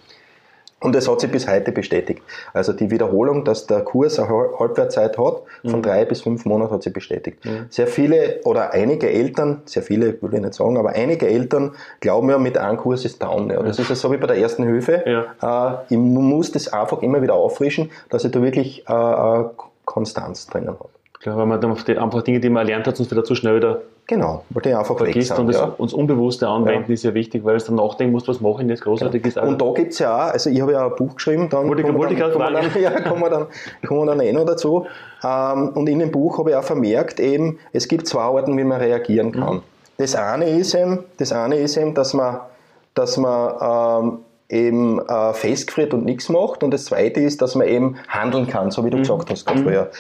Und 0.81 0.95
es 0.95 1.07
hat 1.07 1.21
sich 1.21 1.31
bis 1.31 1.47
heute 1.47 1.71
bestätigt. 1.71 2.23
Also 2.53 2.73
die 2.73 2.89
Wiederholung, 2.89 3.45
dass 3.45 3.67
der 3.67 3.81
Kurs 3.81 4.19
eine 4.19 4.29
Halbwertzeit 4.59 5.17
hat, 5.17 5.43
von 5.63 5.79
mhm. 5.79 5.81
drei 5.83 6.05
bis 6.05 6.21
fünf 6.21 6.45
Monaten 6.45 6.73
hat 6.73 6.81
sich 6.81 6.91
bestätigt. 6.91 7.45
Mhm. 7.45 7.67
Sehr 7.69 7.85
viele 7.85 8.39
oder 8.45 8.73
einige 8.73 9.09
Eltern, 9.09 9.61
sehr 9.65 9.83
viele 9.83 10.19
will 10.21 10.33
ich 10.33 10.41
nicht 10.41 10.55
sagen, 10.55 10.77
aber 10.77 10.89
einige 10.89 11.27
Eltern 11.27 11.75
glauben 11.99 12.31
ja, 12.31 12.39
mit 12.39 12.57
einem 12.57 12.77
Kurs 12.77 13.05
ist 13.05 13.21
down. 13.21 13.51
Ja. 13.51 13.61
Das 13.61 13.77
ist 13.77 13.89
ja 13.89 13.95
so 13.95 14.11
wie 14.11 14.17
bei 14.17 14.25
der 14.25 14.37
ersten 14.37 14.63
Hilfe. 14.63 15.03
Ja. 15.05 15.83
Äh, 15.89 15.93
ich 15.93 15.97
muss 15.97 16.51
das 16.51 16.67
einfach 16.73 17.03
immer 17.03 17.21
wieder 17.21 17.35
auffrischen, 17.35 17.91
dass 18.09 18.25
ich 18.25 18.31
da 18.31 18.41
wirklich 18.41 18.83
äh, 18.87 19.43
Konstanz 19.85 20.47
drinnen 20.47 20.69
habe. 20.69 20.89
Klar, 21.19 21.37
weil 21.37 21.45
man 21.45 21.61
dann 21.61 21.71
einfach 21.71 22.23
Dinge, 22.23 22.39
die 22.39 22.49
man 22.49 22.61
erlernt 22.61 22.87
hat, 22.87 22.97
sonst 22.97 23.11
wieder 23.11 23.23
zu 23.23 23.35
schnell 23.35 23.57
wieder 23.57 23.81
Genau, 24.11 24.43
weil 24.49 24.61
die 24.63 24.73
einfach 24.73 24.97
vergisst 24.97 25.39
und 25.39 25.47
das 25.47 25.55
ja. 25.55 25.73
uns 25.77 25.93
Unbewusste 25.93 26.45
anwenden 26.45 26.89
ja. 26.89 26.93
ist 26.93 27.03
ja 27.03 27.13
wichtig, 27.13 27.45
weil 27.45 27.55
es 27.55 27.63
dann 27.63 27.75
nachdenken 27.75 28.11
muss, 28.11 28.27
was 28.27 28.41
mache 28.41 28.61
ich 28.61 28.67
jetzt 28.67 28.81
großartig 28.81 29.25
ist. 29.25 29.37
Und 29.37 29.61
da 29.61 29.71
gibt 29.71 29.93
es 29.93 29.99
ja 29.99 30.13
auch, 30.13 30.33
also 30.33 30.49
ich 30.49 30.59
habe 30.59 30.73
ja 30.73 30.85
ein 30.85 30.95
Buch 30.97 31.15
geschrieben, 31.15 31.47
dann 31.47 31.69
wollte 31.69 31.83
kommen, 31.83 31.97
wollte 31.97 32.15
dann, 32.15 32.33
kommen, 32.33 32.53
dann, 32.53 32.65
ja, 32.81 32.99
kommen, 32.99 33.21
wir 33.21 33.29
dann, 33.29 33.47
kommen 33.87 34.01
wir 34.01 34.05
dann 34.07 34.19
eh 34.19 34.33
noch 34.33 34.43
dazu. 34.43 34.85
Ähm, 35.23 35.69
und 35.75 35.87
in 35.87 35.99
dem 35.99 36.11
Buch 36.11 36.39
habe 36.39 36.49
ich 36.49 36.55
auch 36.57 36.63
vermerkt, 36.63 37.21
eben, 37.21 37.57
es 37.71 37.87
gibt 37.87 38.05
zwei 38.05 38.23
Arten, 38.23 38.57
wie 38.57 38.65
man 38.65 38.81
reagieren 38.81 39.31
kann. 39.31 39.55
Mhm. 39.55 39.61
Das, 39.95 40.13
eine 40.15 40.49
ist 40.49 40.75
eben, 40.75 41.05
das 41.15 41.31
eine 41.31 41.55
ist 41.55 41.77
eben, 41.77 41.93
dass 41.93 42.13
man, 42.13 42.41
dass 42.93 43.15
man 43.15 44.03
ähm, 44.03 44.17
eben 44.49 45.07
äh, 45.07 45.33
festgefriert 45.33 45.93
und 45.93 46.03
nichts 46.03 46.27
macht. 46.27 46.63
Und 46.63 46.71
das 46.71 46.83
zweite 46.83 47.21
ist, 47.21 47.41
dass 47.41 47.55
man 47.55 47.65
eben 47.65 47.95
handeln 48.09 48.47
kann, 48.47 48.71
so 48.71 48.83
wie 48.83 48.89
du 48.89 48.97
mhm. 48.97 49.03
gesagt 49.03 49.29
hast 49.29 49.45
gerade 49.45 49.61
mhm. 49.61 49.63
früher. 49.63 49.91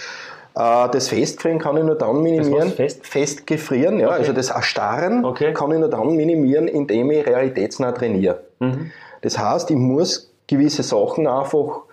Äh, 0.55 0.89
das 0.89 1.07
Festfrieren 1.09 1.59
kann 1.59 1.77
ich 1.77 1.83
nur 1.83 1.95
dann 1.95 2.21
minimieren. 2.21 2.71
Fest? 2.71 3.05
Festgefrieren, 3.05 3.99
ja, 3.99 4.07
okay. 4.07 4.17
also 4.19 4.33
das 4.33 4.49
Erstarren 4.49 5.25
okay. 5.25 5.53
kann 5.53 5.71
ich 5.71 5.79
nur 5.79 5.89
dann 5.89 6.15
minimieren, 6.15 6.67
indem 6.67 7.11
ich 7.11 7.25
realitätsnah 7.25 7.91
trainiere. 7.91 8.41
Mhm. 8.59 8.91
Das 9.21 9.37
heißt, 9.37 9.69
ich 9.71 9.77
muss 9.77 10.31
gewisse 10.47 10.83
Sachen 10.83 11.27
einfach 11.27 11.83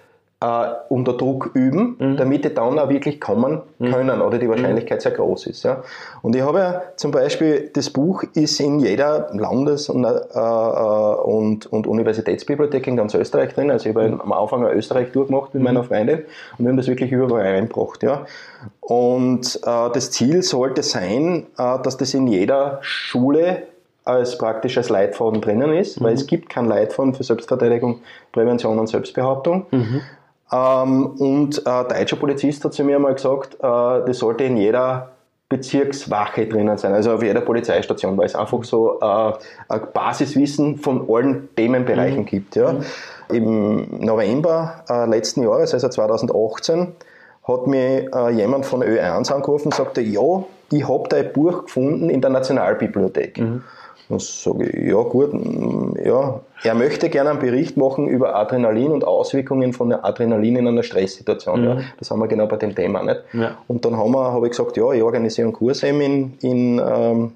äh, 0.41 0.69
unter 0.89 1.15
Druck 1.15 1.51
üben, 1.55 1.97
mhm. 1.99 2.17
damit 2.17 2.45
die 2.45 2.55
dann 2.55 2.79
auch 2.79 2.89
wirklich 2.89 3.21
kommen 3.21 3.63
mhm. 3.79 3.93
können 3.93 4.21
oder 4.21 4.39
die 4.39 4.47
mhm. 4.47 4.53
Wahrscheinlichkeit 4.53 5.03
sehr 5.03 5.13
groß 5.13 5.49
ist. 5.49 5.65
Ja. 5.65 5.83
Und 6.23 6.37
ich 6.37 6.43
habe 6.43 6.59
ja 6.59 6.83
zum 6.97 7.11
Beispiel, 7.11 7.71
das 7.73 7.91
Buch 7.91 8.23
ist 8.35 8.61
in 8.61 8.79
jeder 8.79 9.31
Landes- 9.33 9.89
und, 9.89 10.05
äh, 10.05 10.09
äh 10.09 10.39
und, 10.39 11.67
und 11.67 11.87
Universitätsbibliothek 11.89 12.87
in 12.87 12.97
ganz 12.97 13.15
Österreich 13.15 13.53
drin. 13.55 13.71
Also 13.71 13.89
ich 13.89 13.97
habe 13.97 14.09
mhm. 14.09 14.21
am 14.21 14.33
Anfang 14.33 14.65
eine 14.65 14.75
Österreich-Tour 14.75 15.27
gemacht 15.27 15.55
mit 15.55 15.63
meiner 15.65 15.83
mhm. 15.83 15.87
Freundin 15.87 16.19
und 16.57 16.65
wir 16.65 16.69
haben 16.69 16.77
das 16.77 16.87
wirklich 16.87 17.11
überall 17.11 17.43
reingebracht. 17.43 18.05
Ja. 18.05 18.25
Und 18.81 19.57
äh, 19.57 19.91
das 19.93 20.13
Ziel 20.13 20.43
sollte 20.43 20.85
sein, 20.85 21.47
äh, 21.59 21.79
dass 21.83 21.97
das 21.97 22.15
in 22.15 22.29
jeder 22.29 22.79
Schule 22.83 23.65
als 24.05 24.39
praktisches 24.39 24.89
Leitfaden 24.89 25.41
drinnen 25.41 25.75
ist, 25.75 26.01
mhm. 26.01 26.05
weil 26.05 26.15
es 26.15 26.29
gibt 26.29 26.49
kein 26.49 26.65
Leitfaden 26.65 27.15
für 27.15 27.25
Selbstverteidigung, 27.25 28.01
Prävention 28.33 28.79
und 28.79 28.87
Selbstbehauptung. 28.87 29.67
Ähm, 30.53 31.07
und 31.19 31.67
äh, 31.67 31.71
ein 31.71 31.89
deutscher 31.89 32.17
Polizist 32.17 32.65
hat 32.65 32.73
zu 32.73 32.85
mir 32.85 32.99
mal 32.99 33.15
gesagt, 33.15 33.55
äh, 33.55 33.59
das 33.61 34.19
sollte 34.19 34.45
in 34.45 34.57
jeder 34.57 35.11
Bezirkswache 35.49 36.47
drinnen 36.47 36.77
sein, 36.77 36.93
also 36.93 37.13
auf 37.13 37.23
jeder 37.23 37.41
Polizeistation, 37.41 38.17
weil 38.19 38.27
es 38.27 38.35
einfach 38.35 38.65
so 38.65 39.01
äh, 39.01 39.33
ein 39.69 39.81
Basiswissen 39.93 40.77
von 40.79 41.09
allen 41.11 41.49
Themenbereichen 41.57 42.21
mhm. 42.21 42.27
gibt. 42.27 42.57
Ja. 42.57 42.73
Mhm. 42.73 42.85
Im 43.31 44.01
November 44.01 44.85
letzten 45.07 45.43
Jahres, 45.43 45.75
also 45.75 45.87
2018, 45.91 46.95
hat 47.47 47.67
mir 47.67 48.31
jemand 48.31 48.65
von 48.65 48.83
Ö1 48.83 49.31
angerufen 49.31 49.67
und 49.67 49.75
sagte, 49.75 50.01
ja, 50.01 50.45
ich 50.71 50.89
habe 50.89 51.09
dein 51.11 51.31
Buch 51.35 51.67
gefunden 51.67 52.09
in 52.09 52.23
der 52.23 52.31
Nationalbibliothek. 52.31 53.37
Mhm. 53.37 53.65
Dann 54.09 54.19
sage 54.21 54.69
ich, 54.71 54.91
ja 54.91 55.03
gut, 55.03 55.33
mm, 55.35 55.97
ja. 56.05 56.41
Er 56.63 56.75
möchte 56.75 57.09
gerne 57.09 57.31
einen 57.31 57.39
Bericht 57.39 57.77
machen 57.77 58.09
über 58.09 58.35
Adrenalin 58.35 58.91
und 58.91 59.05
Auswirkungen 59.05 59.73
von 59.73 59.93
Adrenalin 59.93 60.57
in 60.57 60.69
einer 60.69 60.83
Stresssituation. 60.83 61.61
Mhm. 61.61 61.67
Ja. 61.67 61.81
Das 61.99 62.11
haben 62.11 62.21
wir 62.21 62.29
genau 62.29 62.47
bei 62.47 62.57
dem 62.57 62.75
Thema 62.75 63.03
nicht. 63.03 63.21
Ja. 63.33 63.59
Und 63.69 63.85
dann 63.85 63.97
habe 63.97 64.47
ich 64.47 64.53
gesagt, 64.53 64.77
ja, 64.77 64.91
ich 64.93 65.03
organisiere 65.03 65.47
einen 65.47 65.53
Kurs 65.53 65.83
eben 65.83 66.01
in, 66.01 66.39
in, 66.41 66.79
ähm, 66.85 67.33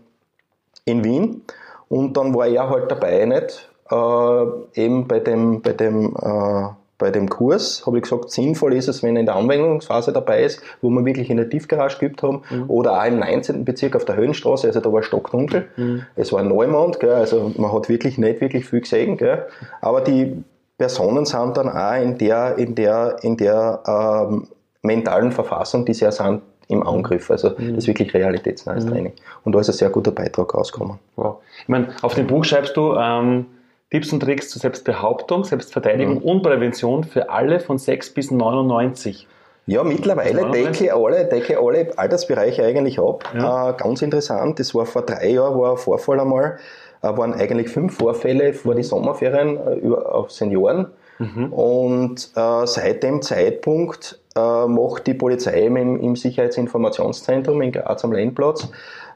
in 0.85 1.05
Wien. 1.05 1.43
Und 1.89 2.17
dann 2.17 2.35
war 2.35 2.47
er 2.47 2.71
halt 2.71 2.91
dabei 2.91 3.25
nicht, 3.27 3.69
äh, 3.91 4.81
eben 4.81 5.07
bei 5.07 5.21
dem, 5.21 5.61
bei 5.61 5.73
dem 5.73 6.17
äh, 6.17 6.69
bei 7.03 7.11
dem 7.11 7.29
Kurs 7.29 7.85
habe 7.85 7.99
ich 7.99 8.05
gesagt, 8.05 8.31
sinnvoll 8.31 8.75
ist 8.75 8.87
es, 8.87 9.03
wenn 9.03 9.17
er 9.17 9.21
in 9.21 9.27
der 9.27 9.35
Anwendungsphase 9.35 10.13
dabei 10.13 10.45
ist, 10.45 10.63
wo 10.83 10.89
wir 10.89 11.05
wirklich 11.05 11.31
in 11.31 11.37
der 11.37 11.51
Tiefgarage 11.51 11.99
geübt 11.99 12.23
haben, 12.23 12.43
mhm. 12.49 12.71
oder 12.71 12.97
auch 12.97 13.05
im 13.05 13.19
19. 13.19 13.65
Bezirk 13.65 13.97
auf 13.97 14.05
der 14.05 14.15
Höhenstraße, 14.15 14.69
also 14.69 14.79
da 14.79 14.93
war 14.93 15.03
stockdunkel. 15.03 15.67
Mhm. 15.77 16.03
Es 16.15 16.33
war 16.33 16.45
Neumond, 16.45 17.01
gell, 17.01 17.11
also 17.11 17.51
man 17.57 17.73
hat 17.73 17.89
wirklich 17.89 18.19
nicht 18.19 18.41
wirklich 18.41 18.67
viel 18.67 18.83
gesehen, 18.83 19.17
gell, 19.17 19.47
aber 19.81 20.01
die 20.01 20.45
Personen 20.79 21.27
sind 21.27 21.57
dann 21.57 21.69
auch 21.69 22.01
in 22.01 22.19
der, 22.19 22.57
in 22.57 22.77
der, 22.77 23.17
in 23.23 23.37
der 23.37 23.83
ähm, 24.31 24.47
mentalen 24.83 25.33
Verfassung, 25.33 25.85
die 25.85 25.95
sie 25.95 26.05
ja 26.05 26.13
sind, 26.13 26.43
im 26.69 26.87
Angriff. 26.87 27.33
Also 27.33 27.51
mhm. 27.51 27.75
das 27.75 27.79
ist 27.79 27.87
wirklich 27.89 28.15
realitätsnahes 28.15 28.85
mhm. 28.85 28.91
Training. 28.91 29.13
Und 29.43 29.57
da 29.57 29.59
ist 29.59 29.71
ein 29.71 29.75
sehr 29.75 29.91
guter 29.91 30.13
Beitrag 30.13 30.55
rausgekommen. 30.55 31.01
Wow. 31.17 31.39
Ich 31.63 31.69
meine, 31.69 31.89
auf 32.03 32.15
dem 32.15 32.29
Buch 32.29 32.45
schreibst 32.45 32.77
du, 32.77 32.95
ähm, 32.95 33.47
Tipps 33.93 34.11
und 34.11 34.21
Tricks 34.21 34.49
zur 34.49 34.59
Selbstbehauptung, 34.59 35.45
Selbstverteidigung 35.45 36.15
mhm. 36.15 36.23
und 36.23 36.43
Prävention 36.43 37.05
für 37.05 37.29
alle 37.29 37.61
von 37.61 37.77
6 37.77 38.15
bis 38.15 38.31
99. 38.31 39.29
Ja, 39.67 39.85
mittlerweile 39.85 40.51
decke 40.51 40.95
alle, 40.95 41.27
decke 41.27 41.59
alle 41.59 41.93
Altersbereiche 41.97 42.65
eigentlich 42.65 42.99
ab. 42.99 43.31
Ja. 43.35 43.69
Äh, 43.69 43.75
ganz 43.75 44.01
interessant, 44.01 44.59
das 44.59 44.75
war 44.75 44.87
vor 44.87 45.03
drei 45.03 45.33
Jahren 45.33 45.61
war 45.61 45.73
ein 45.73 45.77
Vorfall 45.77 46.21
einmal, 46.21 46.57
äh, 47.03 47.09
waren 47.09 47.35
eigentlich 47.35 47.69
fünf 47.69 47.99
Vorfälle 47.99 48.55
vor 48.55 48.75
die 48.75 48.83
Sommerferien 48.83 49.59
äh, 49.59 49.75
über, 49.75 50.15
auf 50.15 50.33
Senioren. 50.33 50.87
Mhm. 51.19 51.53
Und 51.53 52.31
äh, 52.35 52.67
seit 52.67 53.03
dem 53.03 53.21
Zeitpunkt 53.21 54.19
äh, 54.35 54.67
macht 54.67 55.07
die 55.07 55.15
Polizei 55.15 55.67
im, 55.67 55.77
im 55.77 56.17
Sicherheitsinformationszentrum 56.17 57.61
in 57.61 57.73
Graz 57.73 58.03
am 58.05 58.13
Lendplatz 58.13 58.71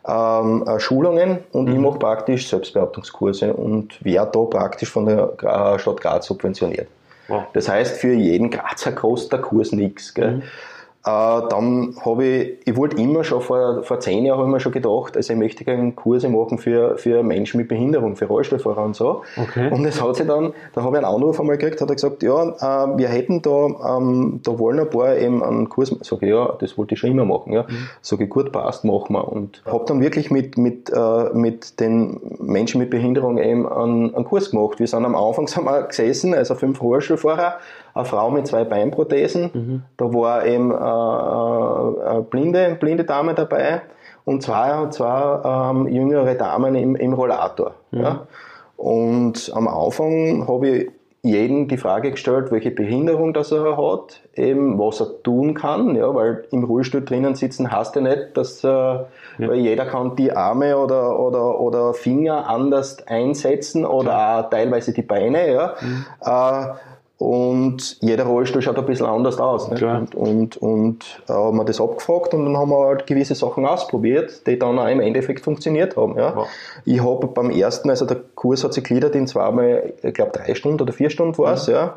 ähm, 0.07 0.65
äh, 0.67 0.79
Schulungen 0.79 1.39
und 1.53 1.67
mhm. 1.67 1.73
ich 1.73 1.79
mache 1.79 1.99
praktisch 1.99 2.49
Selbstbehauptungskurse 2.49 3.53
und 3.55 4.05
werde 4.05 4.31
da 4.33 4.41
praktisch 4.41 4.91
von 4.91 5.07
der 5.07 5.33
äh, 5.43 5.79
Stadt 5.79 6.01
Graz 6.01 6.27
subventioniert. 6.27 6.89
Wow. 7.29 7.45
Das 7.53 7.69
heißt, 7.69 7.97
für 7.97 8.13
jeden 8.13 8.51
Grazer 8.51 8.93
kostet 8.93 9.33
der 9.33 9.41
Kurs 9.41 9.73
nichts. 9.73 10.15
Mhm. 10.17 10.43
Äh, 11.07 11.49
dann 11.51 11.95
habe 12.05 12.25
ich, 12.25 12.57
ich 12.65 12.77
wollte 12.77 13.01
immer 13.01 13.23
schon 13.23 13.41
vor, 13.41 13.85
vor 13.85 14.01
zehn 14.01 14.27
Jahren 14.27 14.39
habe 14.39 14.49
ich 14.49 14.53
mir 14.55 14.59
schon 14.59 14.73
gedacht, 14.73 15.17
also 15.17 15.33
ich 15.33 15.39
möchte 15.39 15.65
gerne 15.65 15.93
Kurse 15.93 16.29
machen 16.29 16.59
für, 16.59 16.99
für 16.99 17.23
Menschen 17.23 17.59
mit 17.59 17.69
Behinderung, 17.69 18.17
für 18.17 18.25
Rollstuhlfahrer 18.25 18.83
und 18.83 18.97
so. 18.97 19.23
Okay. 19.37 19.71
Und 19.71 19.85
es 19.85 20.03
hat 20.03 20.17
sich 20.17 20.27
dann, 20.27 20.53
da 20.75 20.83
habe 20.83 20.97
ich 20.97 21.05
einen 21.05 21.15
Anruf 21.15 21.39
einmal 21.39 21.59
gekriegt, 21.59 21.81
hat 21.81 21.89
er 21.89 21.95
gesagt, 21.95 22.25
ja, 22.25 22.43
äh, 22.43 22.99
wir 22.99 23.09
hätten 23.09 23.41
da, 23.41 23.97
ähm, 23.97 24.41
da 24.43 24.59
wollen 24.59 24.81
ein 24.81 24.91
paar 24.91 25.17
eben 25.17 25.45
einen 25.45 25.69
Kurs, 25.69 25.95
sag 26.01 26.23
ich, 26.23 26.29
ja, 26.29 26.57
das 26.59 26.77
wollte 26.77 26.95
ich 26.95 27.01
schon 27.01 27.13
immer 27.13 27.25
machen, 27.25 27.53
ja. 27.53 27.63
Mhm. 27.63 27.89
Sag 28.03 28.21
ich, 28.21 28.29
gut, 28.29 28.51
passt, 28.51 28.85
machen 28.85 29.15
wir. 29.15 29.29
Und 29.29 29.63
habe 29.65 29.85
dann 29.87 30.01
wirklich 30.01 30.33
mit, 30.33 30.59
mit, 30.59 30.91
äh, 30.93 31.31
mit 31.35 31.79
den 31.79 32.21
Menschen 32.41 32.81
mit 32.81 32.91
Behinderung 32.91 33.39
eben 33.39 33.69
einen, 33.69 34.13
einen 34.13 34.25
Kurs 34.25 34.51
gemacht. 34.51 34.81
Wir 34.81 34.89
sind 34.89 35.05
am 35.05 35.15
Anfang 35.15 35.47
sind 35.47 35.67
wir 35.67 35.83
gesessen, 35.85 36.35
also 36.35 36.57
fünf 36.57 36.83
Rollstuhlfahrer, 36.83 37.59
eine 37.97 38.05
Frau 38.05 38.31
mit 38.31 38.47
zwei 38.47 38.65
Beinprothesen, 38.65 39.51
mhm. 39.53 39.83
da 39.97 40.05
war 40.13 40.45
eben 40.45 40.71
äh, 40.71 40.75
äh, 40.75 42.11
eine 42.11 42.23
blinde, 42.23 42.77
blinde 42.79 43.05
Dame 43.05 43.35
dabei 43.35 43.83
und 44.25 44.43
zwei, 44.43 44.89
zwei 44.91 45.71
ähm, 45.71 45.89
jüngere 45.89 46.35
Damen 46.35 46.75
im, 46.75 46.97
im 46.97 47.13
Rollator. 47.15 47.75
Mhm. 47.91 48.01
Ja. 48.01 48.27
Und 48.77 49.51
am 49.55 49.69
Anfang 49.69 50.47
habe 50.47 50.69
ich 50.69 50.91
jeden 51.23 51.67
die 51.67 51.77
Frage 51.77 52.13
gestellt, 52.13 52.53
welche 52.53 52.71
Behinderung 52.71 53.33
das 53.33 53.51
er 53.51 53.77
hat, 53.77 54.21
eben 54.35 54.79
was 54.79 55.01
er 55.01 55.23
tun 55.23 55.55
kann, 55.55 55.97
ja, 55.97 56.15
weil 56.15 56.45
im 56.53 56.65
Ruhestuhl 56.65 57.05
drinnen 57.05 57.35
sitzen 57.35 57.73
heißt 57.73 57.97
ja 57.97 58.03
nicht, 58.03 58.37
dass 58.37 58.63
äh, 58.63 58.69
ja. 58.69 59.07
weil 59.39 59.57
jeder 59.57 59.87
kann 59.87 60.15
die 60.15 60.33
Arme 60.33 60.77
oder, 60.77 61.19
oder, 61.19 61.61
oder 61.61 61.95
Finger 61.95 62.49
anders 62.49 63.05
einsetzen 63.09 63.85
oder 63.85 64.39
auch 64.39 64.51
teilweise 64.51 64.93
die 64.93 65.03
Beine, 65.03 65.53
ja. 65.53 65.75
Mhm. 65.81 66.05
Äh, 66.21 66.75
Und 67.19 67.97
jeder 68.03 68.25
Rollstuhl 68.25 68.61
schaut 68.61 68.77
ein 68.79 68.85
bisschen 68.85 69.07
anders 69.07 69.39
aus. 69.41 69.71
Ne? 69.71 70.01
Und, 70.01 70.15
und, 70.15 70.57
und 70.59 71.23
äh, 71.29 71.33
haben 71.33 71.57
wir 71.57 71.65
das 71.65 71.81
abgefragt 71.81 72.35
und 72.35 72.45
dann 72.45 72.59
haben 72.59 72.69
wir 72.71 72.87
halt 72.87 73.07
gewisse 73.07 73.35
Sachen 73.35 73.65
ausprobiert, 73.65 74.47
die 74.47 74.59
dann 74.59 74.79
auch 74.79 74.87
im 74.87 75.01
Endeffekt 75.01 75.41
funktioniert 75.41 75.97
haben. 75.97 76.19
Ja? 76.19 76.37
Wow. 76.37 76.47
Ich 76.85 77.03
habe 77.03 77.27
beim 77.29 77.49
ersten, 77.49 77.89
also 77.89 78.05
der 78.05 78.19
Kurs 78.35 78.65
hat 78.65 78.75
sich 78.75 78.85
gliedert 78.85 79.15
in 79.15 79.27
zweimal, 79.27 79.95
ich 80.03 80.13
glaube 80.13 80.33
drei 80.33 80.55
Stunden 80.55 80.83
oder 80.83 80.93
vier 80.93 81.09
Stunden 81.09 81.39
war 81.39 81.55
es, 81.55 81.67
ja. 81.67 81.95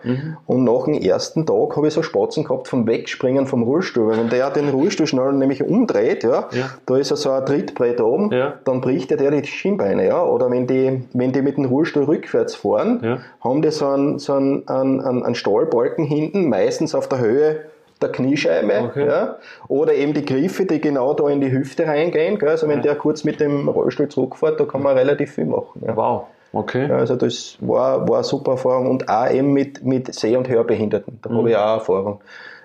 Und 0.47 0.63
nach 0.63 0.85
dem 0.85 0.93
ersten 0.93 1.45
Tag 1.45 1.75
habe 1.75 1.87
ich 1.87 1.93
so 1.93 2.01
Spatzen 2.01 2.45
gehabt 2.45 2.69
vom 2.69 2.87
Wegspringen 2.87 3.45
vom 3.45 3.63
Rollstuhl. 3.63 4.07
Weil 4.07 4.17
wenn 4.19 4.29
der 4.29 4.49
den 4.51 4.69
Rollstuhl 4.69 5.05
schnell 5.05 5.33
nämlich 5.33 5.63
umdreht, 5.63 6.23
ja, 6.23 6.47
Ja. 6.51 6.69
da 6.85 6.95
ist 6.97 7.09
ja 7.09 7.17
so 7.17 7.31
ein 7.31 7.45
Trittbrett 7.45 7.99
oben, 7.99 8.31
Ja. 8.31 8.53
dann 8.63 8.79
bricht 8.79 9.11
der 9.11 9.31
die 9.31 9.45
Schienbeine, 9.45 10.07
ja. 10.07 10.23
Oder 10.23 10.49
wenn 10.49 10.65
die, 10.65 11.03
wenn 11.13 11.33
die 11.33 11.41
mit 11.41 11.57
dem 11.57 11.65
Rollstuhl 11.65 12.05
rückwärts 12.05 12.55
fahren, 12.55 13.19
haben 13.41 13.61
die 13.61 13.71
so 13.71 13.87
einen, 13.87 14.19
so 14.19 14.33
einen, 14.33 14.67
einen, 14.67 15.01
einen 15.09 15.23
einen 15.23 15.35
Stahlbalken 15.35 16.05
hinten, 16.05 16.49
meistens 16.49 16.95
auf 16.95 17.09
der 17.09 17.19
Höhe 17.19 17.61
der 18.01 18.09
Kniescheibe, 18.13 18.71
Okay. 18.85 19.05
ja. 19.07 19.35
Oder 19.67 19.93
eben 19.93 20.13
die 20.13 20.23
Griffe, 20.23 20.65
die 20.65 20.79
genau 20.79 21.13
da 21.13 21.27
in 21.27 21.41
die 21.41 21.51
Hüfte 21.51 21.85
reingehen, 21.85 22.39
gell. 22.39 22.47
Also 22.49 22.67
wenn 22.69 22.77
Ja. 22.77 22.83
der 22.83 22.95
kurz 22.95 23.25
mit 23.25 23.41
dem 23.41 23.67
Rollstuhl 23.67 24.07
zurückfährt, 24.07 24.57
da 24.59 24.63
kann 24.63 24.81
man 24.81 24.95
relativ 24.97 25.33
viel 25.33 25.45
machen. 25.45 25.83
Ja. 25.85 25.95
Wow. 25.97 26.23
Okay. 26.53 26.89
Also 26.89 27.15
das 27.17 27.57
war, 27.59 28.07
war 28.07 28.15
eine 28.17 28.23
super 28.23 28.51
Erfahrung 28.53 28.89
und 28.89 29.09
auch 29.09 29.29
eben 29.29 29.51
mit, 29.53 29.83
mit 29.83 30.13
Seh- 30.15 30.35
und 30.37 30.47
Hörbehinderten. 30.47 31.19
Da 31.21 31.29
habe 31.29 31.49
ich 31.49 31.55
auch 31.57 31.73
Erfahrung. 31.79 32.21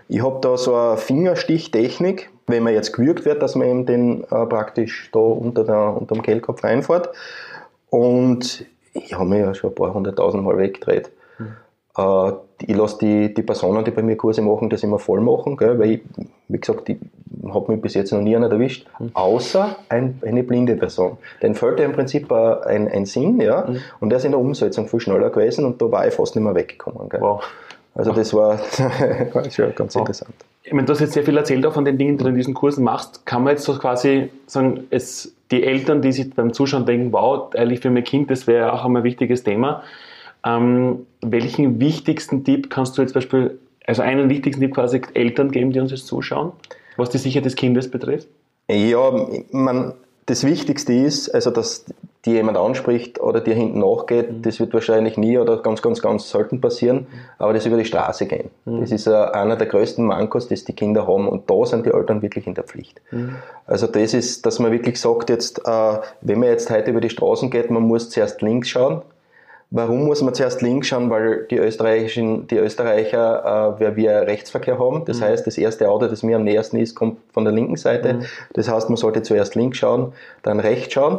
Ich 0.08 0.22
habe 0.22 0.38
da 0.40 0.56
so 0.56 0.74
eine 0.74 0.96
Fingerstichtechnik, 0.98 2.30
wenn 2.46 2.62
man 2.62 2.72
jetzt 2.74 2.92
gewürgt 2.92 3.24
wird, 3.24 3.42
dass 3.42 3.54
man 3.56 3.66
eben 3.68 3.86
den 3.86 4.22
äh, 4.30 4.46
praktisch 4.46 5.10
da 5.12 5.18
unter, 5.18 5.64
der, 5.64 5.96
unter 5.96 6.14
dem 6.14 6.22
Kehlkopf 6.22 6.62
reinfährt. 6.62 7.10
Und 7.90 8.64
ich 8.92 9.12
habe 9.14 9.24
mich 9.28 9.40
ja 9.40 9.54
schon 9.54 9.70
ein 9.70 9.74
paar 9.74 9.92
hunderttausend 9.92 10.44
Mal 10.44 10.56
weggedreht. 10.56 11.10
Äh, 11.96 12.32
ich 12.66 12.76
lasse 12.76 12.98
die, 13.00 13.34
die 13.34 13.42
Personen, 13.42 13.84
die 13.84 13.90
bei 13.90 14.02
mir 14.02 14.16
Kurse 14.16 14.42
machen, 14.42 14.70
das 14.70 14.82
immer 14.82 14.98
voll 14.98 15.20
machen, 15.20 15.56
gell, 15.56 15.78
weil 15.78 15.90
ich, 15.90 16.00
wie 16.48 16.58
gesagt, 16.58 16.88
ich 16.88 16.98
habe 17.52 17.72
mich 17.72 17.82
bis 17.82 17.94
jetzt 17.94 18.12
noch 18.12 18.20
nie 18.20 18.34
einer 18.36 18.50
erwischt, 18.50 18.86
außer 19.12 19.76
ein, 19.88 20.20
eine 20.24 20.42
blinde 20.44 20.76
Person. 20.76 21.18
Den 21.42 21.54
fällt 21.54 21.78
ja 21.78 21.84
im 21.84 21.92
Prinzip 21.92 22.30
äh, 22.30 22.34
ein, 22.66 22.88
ein 22.88 23.06
Sinn, 23.06 23.40
ja, 23.40 23.66
und 24.00 24.10
der 24.10 24.18
ist 24.18 24.24
in 24.24 24.32
der 24.32 24.40
Umsetzung 24.40 24.88
viel 24.88 25.00
schneller 25.00 25.30
gewesen 25.30 25.64
und 25.64 25.80
da 25.82 25.90
war 25.90 26.06
ich 26.06 26.14
fast 26.14 26.36
nicht 26.36 26.44
mehr 26.44 26.54
weggekommen. 26.54 27.08
Gell. 27.08 27.20
Wow. 27.20 27.42
Also 27.94 28.12
das 28.12 28.32
war, 28.34 28.58
war 28.58 29.44
schon 29.50 29.74
ganz 29.74 29.94
Wow. 29.94 30.00
interessant. 30.00 30.34
Ich 30.64 30.72
meine, 30.72 30.86
du 30.86 30.92
hast 30.94 31.00
jetzt 31.00 31.12
sehr 31.12 31.22
viel 31.24 31.36
erzählt 31.36 31.64
auch 31.66 31.74
von 31.74 31.84
den 31.84 31.98
Dingen, 31.98 32.16
die 32.16 32.24
du 32.24 32.30
in 32.30 32.36
diesen 32.36 32.54
Kursen 32.54 32.82
machst. 32.84 33.26
Kann 33.26 33.44
man 33.44 33.52
jetzt 33.52 33.64
so 33.64 33.78
quasi 33.78 34.30
sagen, 34.46 34.84
es, 34.90 35.34
die 35.50 35.62
Eltern, 35.62 36.00
die 36.00 36.10
sich 36.10 36.32
beim 36.34 36.52
Zuschauen 36.54 36.86
denken, 36.86 37.12
wow, 37.12 37.54
eigentlich 37.54 37.80
für 37.80 37.90
mein 37.90 38.02
Kind, 38.02 38.30
das 38.30 38.46
wäre 38.46 38.72
auch 38.72 38.84
einmal 38.84 39.02
ein 39.02 39.04
wichtiges 39.04 39.44
Thema. 39.44 39.82
Ähm, 40.44 41.06
welchen 41.22 41.80
wichtigsten 41.80 42.44
Tipp 42.44 42.70
kannst 42.70 42.96
du 42.96 43.02
jetzt 43.02 43.12
zum 43.12 43.20
Beispiel, 43.20 43.58
also 43.86 44.02
einen 44.02 44.28
wichtigsten 44.28 44.60
Tipp 44.60 44.74
quasi 44.74 45.00
Eltern 45.14 45.50
geben, 45.50 45.72
die 45.72 45.80
uns 45.80 45.90
jetzt 45.90 46.06
zuschauen, 46.06 46.52
was 46.96 47.10
die 47.10 47.18
Sicherheit 47.18 47.46
des 47.46 47.56
Kindes 47.56 47.90
betrifft? 47.90 48.28
Ja, 48.68 49.26
man, 49.50 49.94
das 50.26 50.44
Wichtigste 50.44 50.92
ist, 50.94 51.34
also 51.34 51.50
dass 51.50 51.84
dir 52.24 52.34
jemand 52.34 52.56
anspricht 52.56 53.20
oder 53.20 53.40
dir 53.40 53.54
hinten 53.54 53.80
nachgeht, 53.80 54.28
das 54.42 54.58
wird 54.58 54.72
wahrscheinlich 54.72 55.18
nie 55.18 55.36
oder 55.36 55.60
ganz, 55.60 55.82
ganz, 55.82 56.00
ganz 56.00 56.30
selten 56.30 56.60
passieren, 56.60 57.06
aber 57.38 57.52
das 57.52 57.66
über 57.66 57.76
die 57.76 57.84
Straße 57.84 58.26
gehen. 58.26 58.50
Das 58.64 58.90
ist 58.90 59.06
äh, 59.06 59.10
einer 59.10 59.56
der 59.56 59.66
größten 59.66 60.04
Mankos, 60.04 60.48
die 60.48 60.54
die 60.54 60.72
Kinder 60.72 61.06
haben. 61.06 61.28
Und 61.28 61.50
da 61.50 61.66
sind 61.66 61.84
die 61.84 61.90
Eltern 61.90 62.22
wirklich 62.22 62.46
in 62.46 62.54
der 62.54 62.64
Pflicht. 62.64 63.02
Also 63.66 63.86
das 63.86 64.14
ist, 64.14 64.46
dass 64.46 64.58
man 64.58 64.72
wirklich 64.72 64.98
sagt 64.98 65.28
jetzt, 65.28 65.60
äh, 65.66 65.98
wenn 66.22 66.40
man 66.40 66.48
jetzt 66.48 66.70
heute 66.70 66.90
über 66.90 67.02
die 67.02 67.10
Straßen 67.10 67.50
geht, 67.50 67.70
man 67.70 67.82
muss 67.82 68.08
zuerst 68.08 68.40
links 68.40 68.70
schauen, 68.70 69.02
Warum 69.76 70.04
muss 70.04 70.22
man 70.22 70.32
zuerst 70.34 70.62
links 70.62 70.86
schauen? 70.86 71.10
Weil 71.10 71.48
die, 71.50 71.56
Österreichischen, 71.56 72.46
die 72.46 72.58
Österreicher, 72.58 73.74
äh, 73.76 73.80
weil 73.80 73.96
wir 73.96 74.12
Rechtsverkehr 74.20 74.78
haben. 74.78 75.04
Das 75.04 75.20
heißt, 75.20 75.44
das 75.48 75.58
erste 75.58 75.88
Auto, 75.88 76.06
das 76.06 76.22
mir 76.22 76.36
am 76.36 76.44
nächsten 76.44 76.76
ist, 76.76 76.94
kommt 76.94 77.18
von 77.32 77.42
der 77.42 77.52
linken 77.52 77.74
Seite. 77.74 78.20
Das 78.52 78.68
heißt, 78.68 78.88
man 78.88 78.96
sollte 78.96 79.22
zuerst 79.22 79.56
links 79.56 79.78
schauen, 79.78 80.12
dann 80.42 80.60
rechts 80.60 80.94
schauen. 80.94 81.18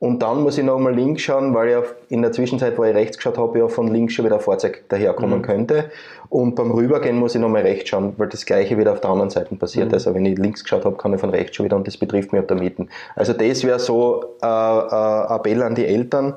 Und 0.00 0.22
dann 0.22 0.42
muss 0.42 0.58
ich 0.58 0.64
nochmal 0.64 0.92
links 0.92 1.22
schauen, 1.22 1.54
weil 1.54 1.70
ja 1.70 1.82
in 2.08 2.20
der 2.20 2.32
Zwischenzeit, 2.32 2.76
wo 2.78 2.84
ich 2.84 2.96
rechts 2.96 3.16
geschaut 3.16 3.38
habe, 3.38 3.56
ja 3.60 3.68
von 3.68 3.86
links 3.86 4.14
schon 4.14 4.24
wieder 4.24 4.34
ein 4.34 4.40
Fahrzeug 4.40 4.82
daherkommen 4.88 5.40
könnte. 5.42 5.92
Und 6.28 6.56
beim 6.56 6.72
Rübergehen 6.72 7.16
muss 7.16 7.36
ich 7.36 7.40
nochmal 7.40 7.62
rechts 7.62 7.90
schauen, 7.90 8.14
weil 8.16 8.28
das 8.28 8.44
gleiche 8.44 8.76
wieder 8.76 8.92
auf 8.92 9.00
der 9.00 9.10
anderen 9.10 9.30
Seite 9.30 9.54
passiert. 9.54 9.94
Also 9.94 10.12
wenn 10.14 10.26
ich 10.26 10.36
links 10.36 10.64
geschaut 10.64 10.84
habe, 10.84 10.96
kann 10.96 11.14
ich 11.14 11.20
von 11.20 11.30
rechts 11.30 11.54
schon 11.54 11.64
wieder 11.64 11.76
und 11.76 11.86
das 11.86 11.96
betrifft 11.96 12.32
mich 12.32 12.40
ab 12.40 12.48
der 12.48 12.56
Mitte. 12.56 12.88
Also 13.14 13.34
das 13.34 13.62
wäre 13.62 13.78
so 13.78 14.34
äh, 14.42 14.46
äh, 14.46 15.34
Appell 15.34 15.62
an 15.62 15.76
die 15.76 15.86
Eltern. 15.86 16.34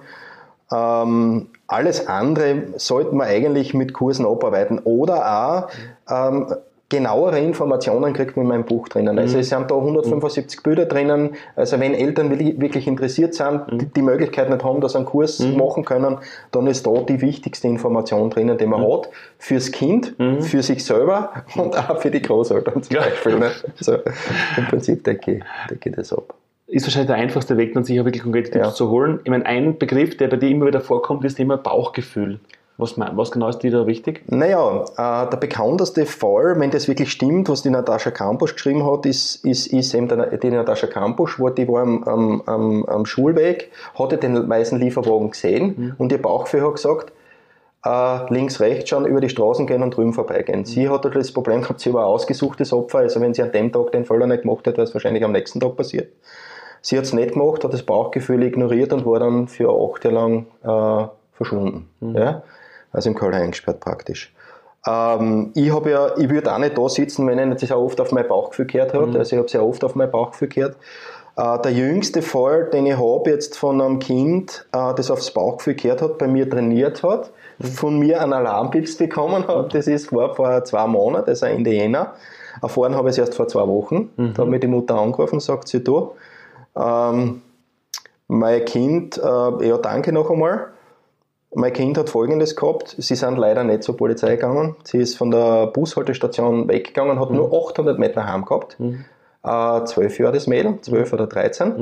Ähm, 0.71 1.47
alles 1.67 2.07
andere 2.07 2.63
sollte 2.77 3.15
man 3.15 3.27
eigentlich 3.27 3.73
mit 3.73 3.93
Kursen 3.93 4.25
abarbeiten 4.25 4.79
oder 4.79 5.67
auch 5.69 5.69
ähm, 6.09 6.47
genauere 6.89 7.39
Informationen 7.39 8.13
kriegt 8.13 8.35
man 8.35 8.45
in 8.45 8.49
meinem 8.49 8.65
Buch 8.65 8.89
drinnen. 8.89 9.19
Also 9.19 9.37
es 9.37 9.49
sind 9.49 9.69
da 9.69 9.75
175 9.75 10.63
Bilder 10.63 10.85
drinnen. 10.85 11.35
Also 11.55 11.79
wenn 11.79 11.93
Eltern 11.93 12.31
wirklich 12.39 12.87
interessiert 12.87 13.35
sind, 13.35 13.61
die, 13.71 13.85
die 13.85 14.01
Möglichkeit 14.01 14.49
nicht 14.49 14.63
haben, 14.63 14.81
dass 14.81 14.93
sie 14.93 14.97
einen 14.97 15.05
Kurs 15.05 15.39
machen 15.39 15.85
können, 15.85 16.17
dann 16.51 16.65
ist 16.65 16.87
da 16.87 16.93
die 17.01 17.21
wichtigste 17.21 17.67
Information 17.67 18.31
drinnen, 18.31 18.57
die 18.57 18.65
man 18.65 18.81
hat. 18.81 19.09
Fürs 19.37 19.71
Kind, 19.71 20.15
für 20.41 20.63
sich 20.63 20.83
selber 20.83 21.31
und 21.55 21.77
auch 21.77 21.99
für 21.99 22.09
die 22.09 22.23
Großeltern 22.23 22.81
zum 22.81 22.95
Ja. 22.95 23.03
Beispiel. 23.03 23.37
Ne? 23.37 23.51
Also 23.77 23.93
im 24.57 24.65
Prinzip 24.67 25.03
decke 25.03 25.33
ich, 25.37 25.43
decke 25.69 25.89
ich 25.89 25.95
das 25.95 26.11
ab. 26.11 26.33
Ist 26.69 26.85
wahrscheinlich 26.85 27.07
der 27.07 27.15
einfachste 27.15 27.57
Weg, 27.57 27.73
dann 27.73 27.83
sich 27.83 27.99
auch 27.99 28.05
wirklich 28.05 28.21
konkrete 28.23 28.51
Tipps 28.51 28.65
Ja. 28.65 28.73
zu 28.73 28.89
holen. 28.89 29.19
Ich 29.23 29.29
meine, 29.31 29.45
ein 29.45 29.77
Begriff, 29.77 30.17
der 30.17 30.27
bei 30.27 30.37
dir 30.37 30.49
immer 30.49 30.67
wieder 30.67 30.81
vorkommt, 30.81 31.25
ist 31.25 31.39
immer 31.39 31.57
Bauchgefühl. 31.57 32.39
Was, 32.77 32.97
was 32.97 33.31
genau 33.31 33.49
ist 33.49 33.59
dir 33.59 33.71
da 33.71 33.87
wichtig? 33.87 34.21
Naja, 34.27 34.85
äh, 34.95 35.29
der 35.29 35.37
bekannteste 35.37 36.05
Fall, 36.05 36.57
wenn 36.59 36.71
das 36.71 36.87
wirklich 36.87 37.11
stimmt, 37.11 37.49
was 37.49 37.61
die 37.61 37.69
Natascha 37.71 38.09
Kampusch 38.11 38.53
geschrieben 38.53 38.89
hat, 38.89 39.05
ist, 39.05 39.43
ist, 39.43 39.67
ist 39.67 39.93
eben 39.93 40.07
der, 40.07 40.37
die 40.37 40.49
Natascha 40.49 40.87
Kampusch, 40.87 41.39
wo 41.39 41.49
die 41.49 41.67
war 41.67 41.81
am, 41.81 42.03
am, 42.05 42.41
am, 42.45 42.85
am 42.85 43.05
Schulweg, 43.05 43.71
hatte 43.97 44.17
den 44.17 44.47
weißen 44.47 44.79
Lieferwagen 44.79 45.31
gesehen 45.31 45.93
und 45.97 46.11
ihr 46.13 46.21
Bauchgefühl 46.21 46.61
hat 46.65 46.75
gesagt, 46.75 47.11
äh, 47.83 48.33
links, 48.33 48.61
rechts 48.61 48.89
schauen, 48.89 49.05
über 49.05 49.19
die 49.19 49.29
Straßen 49.29 49.67
gehen 49.67 49.83
und 49.83 49.97
drüben 49.97 50.13
vorbeigehen. 50.13 50.63
Sie 50.63 50.87
hat 50.87 51.03
halt 51.03 51.15
das 51.15 51.33
Problem 51.33 51.63
gehabt, 51.63 51.81
sie 51.81 51.93
war 51.93 52.03
ein 52.03 52.07
ausgesuchtes 52.07 52.71
Opfer, 52.71 52.99
also 52.99 53.19
wenn 53.19 53.33
sie 53.33 53.41
an 53.41 53.51
dem 53.51 53.73
Tag 53.73 53.91
den 53.91 54.05
Fehler 54.05 54.27
nicht 54.27 54.43
gemacht 54.43 54.59
hätte, 54.67 54.77
wäre 54.77 54.87
es 54.87 54.93
wahrscheinlich 54.93 55.23
am 55.25 55.33
nächsten 55.33 55.59
Tag 55.59 55.75
passiert. 55.75 56.13
Sie 56.81 56.97
hat 56.97 57.05
es 57.05 57.13
nicht 57.13 57.33
gemacht, 57.33 57.63
hat 57.63 57.73
das 57.73 57.83
Bauchgefühl 57.83 58.43
ignoriert 58.43 58.93
und 58.93 59.05
war 59.05 59.19
dann 59.19 59.47
für 59.47 59.69
acht 59.69 60.05
Jahre 60.05 60.15
lang 60.15 60.45
äh, 60.63 61.07
verschwunden. 61.33 61.89
Ja? 61.99 62.43
Also 62.91 63.09
im 63.09 63.15
Keller 63.15 63.37
eingesperrt 63.37 63.79
praktisch. 63.79 64.33
Ähm, 64.87 65.51
ich 65.55 65.73
habe 65.73 65.91
ja, 65.91 66.17
ich 66.17 66.29
würde 66.29 66.53
auch 66.53 66.57
nicht 66.57 66.77
da 66.77 66.87
sitzen, 66.89 67.27
wenn 67.27 67.39
ich 67.39 67.45
nicht 67.45 67.59
sehr 67.59 67.79
oft 67.79 67.99
auf 67.99 68.11
mein 68.11 68.27
Bauchgefühl 68.27 68.65
gehört 68.65 68.93
habe. 68.93 69.17
Also 69.17 69.35
ich 69.35 69.39
habe 69.39 69.49
sehr 69.49 69.63
oft 69.63 69.83
auf 69.83 69.95
mein 69.95 70.09
Bauchgefühl 70.09 70.47
gehört. 70.47 70.77
Äh, 71.35 71.59
der 71.61 71.71
jüngste 71.71 72.21
Fall, 72.21 72.69
den 72.71 72.85
ich 72.85 72.97
habe 72.97 73.29
jetzt 73.29 73.57
von 73.57 73.81
einem 73.81 73.99
Kind, 73.99 74.67
äh, 74.71 74.93
das 74.95 75.11
aufs 75.11 75.31
Bauchgefühl 75.31 75.75
gehört 75.75 76.01
hat, 76.01 76.17
bei 76.17 76.27
mir 76.27 76.49
trainiert 76.49 77.03
hat, 77.03 77.31
von 77.61 77.99
mir 77.99 78.21
einen 78.21 78.33
Alarmpips 78.33 78.97
bekommen 78.97 79.47
hat, 79.47 79.73
das 79.73 79.87
ist 79.87 80.13
war 80.13 80.33
vor 80.33 80.63
zwei 80.63 80.87
Monaten, 80.87 81.29
also 81.29 81.45
Ende 81.45 81.71
Jänner. 81.71 82.13
Erfahren 82.61 82.95
habe 82.95 83.09
ich 83.09 83.13
es 83.13 83.19
erst 83.19 83.35
vor 83.35 83.47
zwei 83.47 83.67
Wochen. 83.67 84.09
Da 84.17 84.41
hat 84.41 84.49
mich 84.49 84.59
die 84.59 84.67
Mutter 84.67 84.95
angerufen 84.95 85.35
und 85.35 85.41
sagt 85.41 85.67
sie, 85.67 85.83
du, 85.83 86.11
ähm, 86.75 87.41
mein 88.27 88.65
Kind, 88.65 89.17
äh, 89.17 89.67
ja 89.67 89.77
danke 89.77 90.11
noch 90.11 90.29
einmal. 90.29 90.67
Mein 91.53 91.73
Kind 91.73 91.97
hat 91.97 92.09
Folgendes 92.09 92.55
gehabt. 92.55 92.95
Sie 92.97 93.15
sind 93.15 93.37
leider 93.37 93.63
nicht 93.63 93.81
zur 93.83 93.97
Polizei 93.97 94.35
gegangen. 94.35 94.75
Sie 94.83 94.99
ist 94.99 95.17
von 95.17 95.31
der 95.31 95.67
Bushaltestation 95.67 96.67
weggegangen, 96.67 97.19
hat 97.19 97.31
nur 97.31 97.51
800 97.51 97.97
Meter 97.97 98.27
heim 98.31 98.45
gehabt. 98.45 98.77
Äh, 99.43 99.85
zwölf 99.85 100.19
Jahre 100.19 100.33
das 100.33 100.45
Mädel, 100.47 100.79
zwölf 100.81 101.11
oder 101.11 101.25
13. 101.25 101.73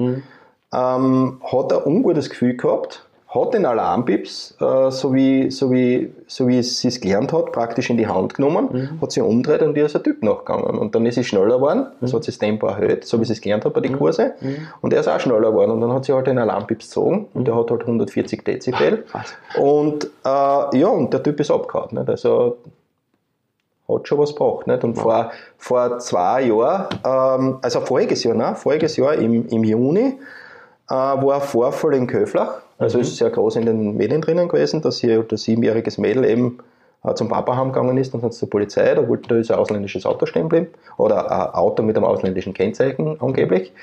Ähm, 0.73 1.41
hat 1.43 1.73
ein 1.73 1.83
ungutes 1.83 2.29
Gefühl 2.29 2.55
gehabt, 2.55 3.06
hat 3.29 3.53
den 3.53 3.65
Alarmpips, 3.65 4.55
äh, 4.61 4.89
so, 4.89 5.13
wie, 5.13 5.51
so, 5.51 5.69
wie, 5.69 6.13
so 6.27 6.47
wie 6.47 6.63
sie 6.63 6.87
es 6.87 7.01
gelernt 7.01 7.33
hat, 7.33 7.51
praktisch 7.51 7.89
in 7.89 7.97
die 7.97 8.07
Hand 8.07 8.35
genommen, 8.35 8.97
hat 9.01 9.11
sie 9.11 9.21
umgedreht 9.21 9.61
und 9.61 9.75
ihr 9.75 9.85
ist 9.85 9.95
ein 9.97 10.03
Typ 10.03 10.23
nachgegangen. 10.23 10.77
Und 10.77 10.95
dann 10.95 11.05
ist 11.05 11.15
sie 11.15 11.25
schneller 11.25 11.55
geworden, 11.55 11.87
also 11.99 12.17
hat 12.17 12.23
sie 12.23 12.31
das 12.31 12.39
Tempo 12.39 12.67
erhöht, 12.67 13.03
so 13.05 13.19
wie 13.19 13.25
sie 13.25 13.33
es 13.33 13.41
gelernt 13.41 13.65
hat 13.65 13.73
bei 13.73 13.81
den 13.81 13.97
Kurse. 13.97 14.33
Und 14.81 14.93
er 14.93 15.01
ist 15.01 15.09
auch 15.09 15.19
schneller 15.19 15.51
geworden. 15.51 15.71
Und 15.71 15.81
dann 15.81 15.91
hat 15.91 16.05
sie 16.05 16.13
halt 16.13 16.27
den 16.27 16.37
Alarmpips 16.37 16.85
gezogen 16.85 17.27
und 17.33 17.47
der 17.47 17.55
hat 17.55 17.69
halt 17.69 17.81
140 17.81 18.43
Dezibel. 18.45 19.03
Was? 19.11 19.33
Und 19.59 20.05
äh, 20.05 20.79
ja, 20.79 20.87
und 20.87 21.11
der 21.11 21.21
Typ 21.21 21.39
ist 21.39 21.51
abgehauen. 21.51 21.89
Nicht? 21.91 22.09
Also 22.09 22.57
hat 23.89 24.07
schon 24.07 24.19
was 24.19 24.35
gebracht. 24.35 24.67
Nicht? 24.67 24.83
Und 24.83 24.95
vor, 24.95 25.31
vor 25.57 25.99
zwei 25.99 26.43
Jahren, 26.43 26.87
ähm, 27.05 27.59
also 27.61 27.81
voriges 27.81 28.23
Jahr, 28.23 28.35
ne? 28.35 28.55
voriges 28.55 28.97
Jahr 28.97 29.15
im, 29.15 29.47
im 29.47 29.63
Juni, 29.63 30.17
äh, 30.89 30.93
war 30.93 31.35
ein 31.35 31.41
Vorfall 31.41 31.95
in 31.95 32.07
Köflach. 32.07 32.61
Also 32.79 32.99
ist 32.99 33.17
sehr 33.17 33.29
groß 33.29 33.55
in 33.57 33.65
den 33.65 33.97
Medien 33.97 34.21
drinnen 34.21 34.47
gewesen, 34.47 34.81
dass 34.81 34.99
hier 34.99 35.25
ein 35.29 35.37
siebenjähriges 35.37 35.97
Mädel 35.97 36.25
eben 36.25 36.59
äh, 37.03 37.13
zum 37.15 37.27
Papa 37.27 37.55
heimgegangen 37.55 37.97
ist, 37.97 38.13
dann 38.13 38.21
sind 38.21 38.33
sie 38.33 38.39
zur 38.39 38.49
Polizei, 38.49 38.93
da 38.93 39.07
wollte 39.07 39.29
da 39.29 39.35
ist 39.35 39.51
ein 39.51 39.57
ausländisches 39.57 40.05
Auto 40.05 40.25
stehen 40.25 40.49
bleiben, 40.49 40.67
oder 40.97 41.31
ein 41.31 41.53
Auto 41.53 41.83
mit 41.83 41.95
einem 41.95 42.05
ausländischen 42.05 42.53
Kennzeichen 42.53 43.19
angeblich. 43.21 43.73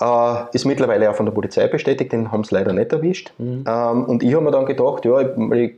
Äh, 0.00 0.34
ist 0.52 0.64
mittlerweile 0.64 1.10
auch 1.10 1.14
von 1.14 1.26
der 1.26 1.32
Polizei 1.32 1.66
bestätigt, 1.68 2.12
den 2.12 2.32
haben 2.32 2.44
sie 2.44 2.54
leider 2.54 2.72
nicht 2.72 2.92
erwischt. 2.92 3.32
Ähm, 3.66 4.04
und 4.04 4.22
ich 4.22 4.34
habe 4.34 4.44
mir 4.44 4.50
dann 4.50 4.64
gedacht, 4.64 5.04
ja, 5.04 5.20
ich, 5.20 5.28
ich, 5.52 5.72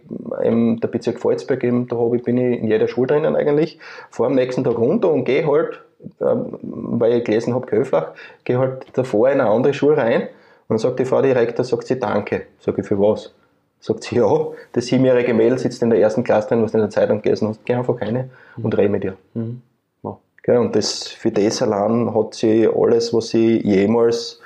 der 0.81 0.89
Bezirk 0.89 1.19
Volzberg, 1.19 1.65
eben, 1.65 1.89
da 1.89 1.97
ich, 2.13 2.23
bin 2.23 2.39
ich 2.39 2.61
in 2.61 2.69
jeder 2.69 2.87
Schule 2.87 3.09
drinnen 3.09 3.35
eigentlich, 3.35 3.79
fahre 4.11 4.29
am 4.29 4.37
nächsten 4.37 4.63
Tag 4.63 4.79
runter 4.79 5.11
und 5.11 5.25
gehe 5.25 5.45
halt, 5.45 5.81
ähm, 6.21 6.59
weil 6.63 7.15
ich 7.15 7.25
gelesen 7.25 7.53
habe, 7.55 7.67
Köflach, 7.67 8.13
gehe 8.45 8.59
halt 8.59 8.87
davor 8.93 9.29
in 9.31 9.41
eine 9.41 9.51
andere 9.51 9.75
Schule 9.75 9.97
rein. 9.97 10.23
und 10.23 10.29
dann 10.73 10.79
sagt 10.79 10.99
die 10.99 11.05
Frau 11.05 11.21
Direktor, 11.21 11.65
sagt 11.65 11.87
sie 11.87 11.99
Danke. 11.99 12.47
Sag 12.59 12.79
ich, 12.79 12.87
für 12.87 12.99
was? 12.99 13.33
Sagt 13.81 14.05
sie, 14.05 14.17
ja, 14.17 14.47
das 14.73 14.87
siebenjährige 14.87 15.35
Mädel 15.35 15.59
sitzt 15.59 15.83
in 15.83 15.91
der 15.91 15.99
ersten 15.99 16.25
Klasse 16.25 16.49
drin, 16.49 16.63
was 16.63 16.73
du 16.73 16.79
in 16.79 16.83
der 16.83 16.91
Zeitung 16.91 17.21
gelesen 17.21 17.49
hast, 17.49 17.65
geh 17.65 17.75
einfach 17.75 18.01
rein 18.01 18.31
und 18.57 18.77
rede 18.79 18.89
mit 18.89 19.05
ihr. 19.05 19.17
Mhm. 19.35 19.61
Wow. 20.03 20.19
Gell, 20.43 20.59
und 20.59 20.75
das, 20.77 21.09
für 21.09 21.31
das 21.31 21.63
allein 21.63 22.15
hat 22.15 22.35
sie 22.35 22.69
alles, 22.69 23.13
was 23.13 23.29
sie 23.29 23.61
jemals 23.61 24.41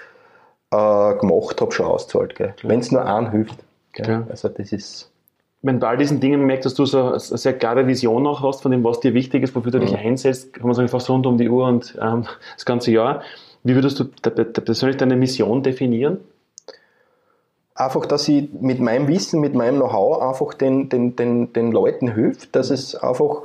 äh, 0.71 1.15
gemacht 1.15 1.61
habe, 1.61 1.71
schon 1.73 1.87
auszahlt. 1.87 2.35
Wenn 2.63 2.81
es 2.81 2.91
nur 2.91 3.05
einen 3.05 3.31
hilft. 3.31 3.59
Also 4.29 4.49
das 4.49 4.73
ist. 4.73 5.13
Wenn 5.63 5.81
bei 5.81 5.89
all 5.89 5.97
diesen 5.97 6.21
Dingen 6.21 6.45
merkst, 6.47 6.67
dass 6.67 6.75
du 6.75 6.85
so 6.85 7.13
eine 7.13 7.19
sehr 7.21 7.55
klare 7.55 7.87
Vision 7.87 8.27
auch 8.27 8.43
hast 8.43 8.63
von 8.63 8.71
dem, 8.71 8.85
was 8.85 9.01
dir 9.01 9.15
wichtig 9.15 9.43
ist, 9.43 9.55
wofür 9.55 9.73
du 9.73 9.81
dich 9.81 9.97
einsetzt, 9.97 10.53
kann 10.55 10.67
man 10.67 10.75
sagen, 10.75 10.89
fast 10.89 11.09
rund 11.11 11.27
um 11.27 11.39
die 11.39 11.49
Uhr 11.49 11.67
und 11.67 11.97
ähm, 12.01 12.25
das 12.55 12.65
ganze 12.65 12.91
Jahr. 12.91 13.23
Wie 13.67 13.75
würdest 13.75 13.99
du 13.99 14.05
persönlich 14.05 14.97
deine 14.97 15.17
Mission 15.17 15.63
definieren? 15.63 16.19
Einfach, 17.75 18.07
dass 18.07 18.29
ich 18.29 18.49
mit 18.61 18.81
meinem 18.81 19.09
Wissen, 19.09 19.41
mit 19.41 19.55
meinem 19.55 19.77
Know-how 19.77 20.23
einfach 20.23 20.55
den, 20.55 20.89
den, 20.89 21.17
den, 21.17 21.53
den 21.53 21.73
Leuten 21.73 22.15
hilft, 22.15 22.55
dass 22.55 22.71
es 22.71 22.95
einfach 22.95 23.43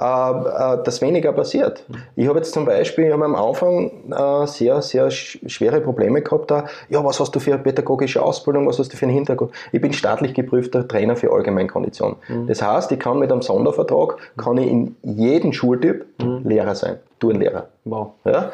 äh, 0.00 0.04
äh, 0.04 0.82
dass 0.82 1.02
weniger 1.02 1.32
passiert. 1.32 1.84
Ich 2.16 2.26
habe 2.26 2.38
jetzt 2.38 2.54
zum 2.54 2.64
Beispiel 2.64 3.12
am 3.12 3.34
Anfang 3.34 4.10
äh, 4.10 4.46
sehr, 4.46 4.80
sehr 4.80 5.10
sch 5.10 5.38
schwere 5.46 5.80
Probleme 5.82 6.22
gehabt 6.22 6.50
da. 6.50 6.64
Ja, 6.88 7.04
was 7.04 7.20
hast 7.20 7.34
du 7.34 7.38
für 7.38 7.52
eine 7.52 7.62
pädagogische 7.62 8.22
Ausbildung, 8.22 8.66
was 8.66 8.78
hast 8.78 8.92
du 8.92 8.96
für 8.96 9.04
einen 9.04 9.14
Hintergrund? 9.14 9.52
Ich 9.72 9.80
bin 9.80 9.92
staatlich 9.92 10.32
geprüfter 10.32 10.88
Trainer 10.88 11.16
für 11.16 11.30
Allgemeinkondition. 11.30 12.16
Das 12.46 12.62
heißt, 12.62 12.90
ich 12.92 12.98
kann 12.98 13.18
mit 13.18 13.30
einem 13.30 13.42
Sondervertrag, 13.42 14.16
kann 14.38 14.56
ich 14.56 14.68
in 14.68 14.96
jedem 15.02 15.52
Schultyp 15.52 16.06
Lehrer 16.44 16.74
sein, 16.74 16.96
Turnlehrer. 17.18 17.68
Wow. 17.84 18.12
Ja? 18.24 18.52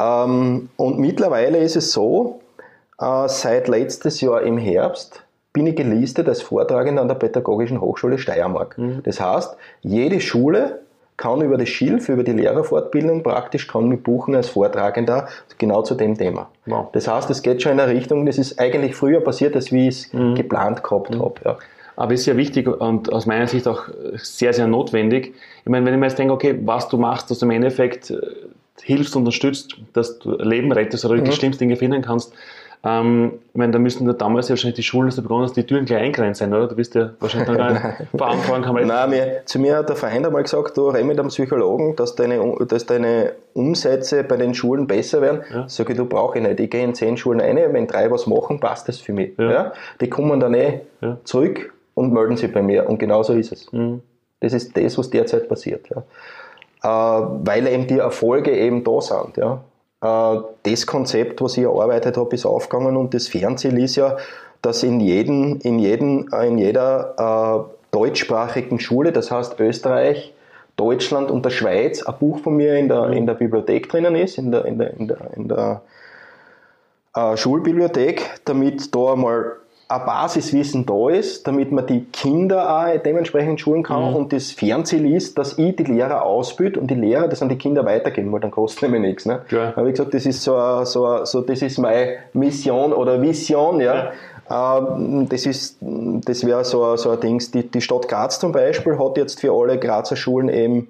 Ähm, 0.00 0.68
und 0.76 0.98
mittlerweile 0.98 1.58
ist 1.58 1.76
es 1.76 1.92
so, 1.92 2.40
äh, 3.00 3.28
seit 3.28 3.68
letztes 3.68 4.20
Jahr 4.20 4.42
im 4.42 4.58
Herbst 4.58 5.22
bin 5.52 5.66
ich 5.66 5.76
gelistet 5.76 6.28
als 6.28 6.42
Vortragender 6.42 7.00
an 7.00 7.08
der 7.08 7.14
Pädagogischen 7.14 7.80
Hochschule 7.80 8.18
Steiermark. 8.18 8.76
Das 9.04 9.22
heißt, 9.22 9.56
jede 9.80 10.20
Schule 10.20 10.80
kann 11.16 11.40
über 11.40 11.56
das 11.56 11.70
Schilf, 11.70 12.10
über 12.10 12.24
die 12.24 12.32
Lehrerfortbildung 12.32 13.22
praktisch 13.22 13.66
kann 13.66 13.88
mich 13.88 14.02
buchen 14.02 14.34
als 14.34 14.50
Vortragender 14.50 15.28
genau 15.56 15.80
zu 15.80 15.94
dem 15.94 16.18
Thema. 16.18 16.50
Wow. 16.66 16.88
Das 16.92 17.08
heißt, 17.08 17.30
es 17.30 17.40
geht 17.40 17.62
schon 17.62 17.72
in 17.72 17.80
eine 17.80 17.92
Richtung, 17.92 18.26
das 18.26 18.36
ist 18.36 18.60
eigentlich 18.60 18.94
früher 18.94 19.22
passiert, 19.22 19.56
als 19.56 19.72
wie 19.72 19.88
ich 19.88 20.12
es 20.12 20.34
geplant 20.34 20.82
gehabt 20.82 21.18
habe. 21.18 21.34
Ja. 21.42 21.56
Aber 21.96 22.12
ist 22.12 22.26
ja 22.26 22.36
wichtig 22.36 22.68
und 22.68 23.10
aus 23.10 23.24
meiner 23.24 23.46
Sicht 23.46 23.66
auch 23.66 23.84
sehr, 24.16 24.52
sehr 24.52 24.66
notwendig. 24.66 25.34
Ich 25.64 25.70
meine, 25.70 25.86
wenn 25.86 25.94
ich 25.94 26.00
mir 26.00 26.06
jetzt 26.06 26.18
denke, 26.18 26.34
okay, 26.34 26.58
was 26.62 26.90
du 26.90 26.98
machst, 26.98 27.30
dass 27.30 27.38
du 27.38 27.46
im 27.46 27.52
Endeffekt 27.52 28.10
äh, 28.10 28.20
hilfst, 28.82 29.16
unterstützt, 29.16 29.76
dass 29.92 30.18
du 30.18 30.36
Leben 30.36 30.72
rettest 30.72 31.04
oder 31.04 31.18
die 31.18 31.32
schlimmsten 31.32 31.60
Dinge 31.60 31.76
finden 31.76 32.02
kannst, 32.02 32.32
ähm, 32.86 33.40
ich 33.52 33.58
meine, 33.58 33.72
da 33.72 33.78
müssen 33.78 34.06
ja 34.06 34.12
damals 34.12 34.48
ja 34.48 34.52
wahrscheinlich 34.52 34.76
die 34.76 34.82
Schulen, 34.82 35.08
dass 35.08 35.16
du 35.16 35.22
begonnen 35.22 35.44
hast, 35.44 35.56
die 35.56 35.64
Türen 35.64 35.86
gleich 35.86 36.02
eingrenzt 36.02 36.38
sein, 36.38 36.52
oder? 36.54 36.68
Du 36.68 36.76
bist 36.76 36.94
ja 36.94 37.10
wahrscheinlich 37.18 37.48
dann 37.48 37.56
gar 37.56 37.72
nicht 37.72 38.22
Anfang 38.22 38.62
kann 38.62 38.86
Nein, 38.86 39.10
mir, 39.10 39.42
zu 39.44 39.58
mir 39.58 39.76
hat 39.76 39.88
der 39.88 39.96
Verein 39.96 40.24
einmal 40.24 40.42
gesagt, 40.42 40.76
du 40.76 40.88
renn 40.88 41.06
mit 41.06 41.18
einem 41.18 41.28
Psychologen, 41.30 41.96
dass 41.96 42.14
deine, 42.14 42.38
dass 42.68 42.86
deine 42.86 43.32
Umsätze 43.54 44.22
bei 44.22 44.36
den 44.36 44.54
Schulen 44.54 44.86
besser 44.86 45.20
werden. 45.20 45.40
Ja. 45.52 45.68
Sag 45.68 45.90
ich, 45.90 45.96
du 45.96 46.04
brauche 46.04 46.38
ich 46.38 46.46
nicht. 46.46 46.60
Ich 46.60 46.70
gehe 46.70 46.84
in 46.84 46.94
zehn 46.94 47.16
Schulen 47.16 47.40
rein, 47.40 47.58
wenn 47.72 47.86
drei 47.86 48.10
was 48.10 48.26
machen, 48.26 48.60
passt 48.60 48.88
das 48.88 48.98
für 48.98 49.12
mich. 49.12 49.32
Ja. 49.38 49.50
Ja. 49.50 49.72
Die 50.00 50.08
kommen 50.08 50.38
dann 50.38 50.54
eh 50.54 50.80
Ja. 51.00 51.18
zurück 51.24 51.72
und 51.94 52.12
melden 52.12 52.36
sich 52.36 52.52
bei 52.52 52.62
mir. 52.62 52.88
Und 52.88 52.98
genau 52.98 53.22
so 53.22 53.32
ist 53.32 53.52
es. 53.52 53.72
Mhm. 53.72 54.02
Das 54.40 54.52
ist 54.52 54.76
das, 54.76 54.96
was 54.98 55.10
derzeit 55.10 55.48
passiert. 55.48 55.88
Ja. 55.88 56.04
Äh, 56.86 56.88
weil 56.88 57.66
eben 57.66 57.88
die 57.88 57.98
Erfolge 57.98 58.52
eben 58.52 58.84
da 58.84 59.00
sind. 59.00 59.36
Ja. 59.36 59.60
Äh, 60.02 60.40
das 60.62 60.86
Konzept, 60.86 61.40
was 61.40 61.56
ich 61.56 61.64
erarbeitet 61.64 62.16
habe, 62.16 62.32
ist 62.32 62.46
aufgegangen 62.46 62.96
und 62.96 63.12
das 63.12 63.26
Fernziel 63.26 63.76
ist 63.82 63.96
ja, 63.96 64.16
dass 64.62 64.84
in, 64.84 65.00
jedem, 65.00 65.58
in, 65.64 65.80
jedem, 65.80 66.28
äh, 66.32 66.46
in 66.46 66.58
jeder 66.58 67.70
deutschsprachigen 67.90 68.78
Schule, 68.78 69.10
das 69.10 69.30
heißt 69.30 69.58
Österreich, 69.58 70.32
Deutschland 70.76 71.30
und 71.30 71.44
der 71.44 71.50
Schweiz, 71.50 72.02
ein 72.02 72.14
Buch 72.20 72.38
von 72.40 72.54
mir 72.56 72.76
in 72.76 72.88
der, 72.88 73.10
in 73.10 73.26
der 73.26 73.34
Bibliothek 73.34 73.88
drinnen 73.88 74.14
ist, 74.14 74.38
in 74.38 74.52
der, 74.52 74.66
in 74.66 74.78
der, 74.78 74.94
in 74.94 75.08
der, 75.08 75.18
in 75.34 75.48
der 75.48 75.82
Schulbibliothek, 77.36 78.22
damit 78.44 78.94
da 78.94 79.14
einmal 79.14 79.56
ein 79.88 80.04
Basiswissen 80.04 80.84
da 80.84 81.10
ist, 81.10 81.46
damit 81.46 81.70
man 81.70 81.86
die 81.86 82.06
Kinder 82.12 82.68
auch 82.76 82.98
dementsprechend 82.98 83.60
schulen 83.60 83.84
kann. 83.84 84.02
Und 84.16 84.32
das 84.32 84.50
Fernziel 84.50 85.14
ist, 85.14 85.38
dass 85.38 85.58
ich 85.58 85.76
die 85.76 85.84
Lehrer 85.84 86.22
ausbilde 86.24 86.80
und 86.80 86.90
die 86.90 86.96
Lehrer 86.96 87.28
das 87.28 87.40
an 87.40 87.48
die 87.48 87.56
Kinder 87.56 87.84
weitergeben, 87.84 88.32
weil 88.32 88.40
dann 88.40 88.50
kostet 88.50 88.82
nämlich 88.82 89.02
nichts. 89.02 89.26
Ne? 89.26 89.42
Da 89.70 89.76
habe 89.76 89.88
ich 89.88 89.94
gesagt, 89.94 90.12
das 90.12 90.26
ist 90.26 90.42
so, 90.42 90.84
so, 90.84 91.24
so, 91.24 91.40
das 91.40 91.62
ist 91.62 91.78
meine 91.78 92.16
Mission 92.32 92.92
oder 92.92 93.22
Vision, 93.22 93.80
ja. 93.80 94.10
Ähm, 94.50 95.28
Das 95.28 95.46
ist, 95.46 95.78
das 95.80 96.44
wäre 96.44 96.64
so, 96.64 96.96
so 96.96 97.10
ein 97.10 97.20
Ding. 97.20 97.38
Die, 97.52 97.68
die 97.68 97.80
Stadt 97.80 98.08
Graz 98.08 98.40
zum 98.40 98.50
Beispiel 98.52 98.98
hat 98.98 99.16
jetzt 99.16 99.40
für 99.40 99.52
alle 99.52 99.78
Grazer 99.78 100.16
Schulen 100.16 100.48
eben 100.48 100.88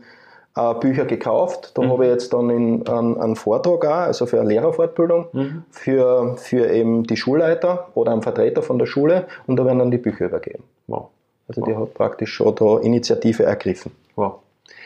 äh, 0.57 0.75
Bücher 0.75 1.05
gekauft. 1.05 1.73
Da 1.75 1.87
habe 1.87 2.07
ich 2.07 2.11
jetzt 2.11 2.33
dann 2.33 2.51
in, 2.51 2.87
einen, 2.89 3.21
einen 3.21 3.37
Vortrag 3.37 3.85
auch, 3.85 3.91
also 3.91 4.27
für 4.27 4.41
eine 4.41 4.49
Lehrerfortbildung, 4.49 5.27
für, 5.71 6.37
für 6.37 6.71
eben 6.71 7.05
die 7.05 7.17
Schulleiter 7.17 7.89
oder 7.95 8.13
einen 8.13 8.23
Vertreter 8.23 8.63
von 8.63 8.79
der 8.79 8.87
Schule 8.87 9.27
und 9.47 9.57
da 9.57 9.65
werden 9.65 9.79
dann 9.79 9.91
die 9.91 9.99
Bücher 9.99 10.27
übergeben. 10.27 10.65
Wow. 10.87 11.09
Also 11.49 11.63
die 11.65 11.77
hat 11.77 11.95
praktisch 11.95 12.33
schon 12.33 12.55
da 12.55 12.79
Initiative 12.79 13.45
ergriffen. 13.45 13.93
Wow. 14.17 14.41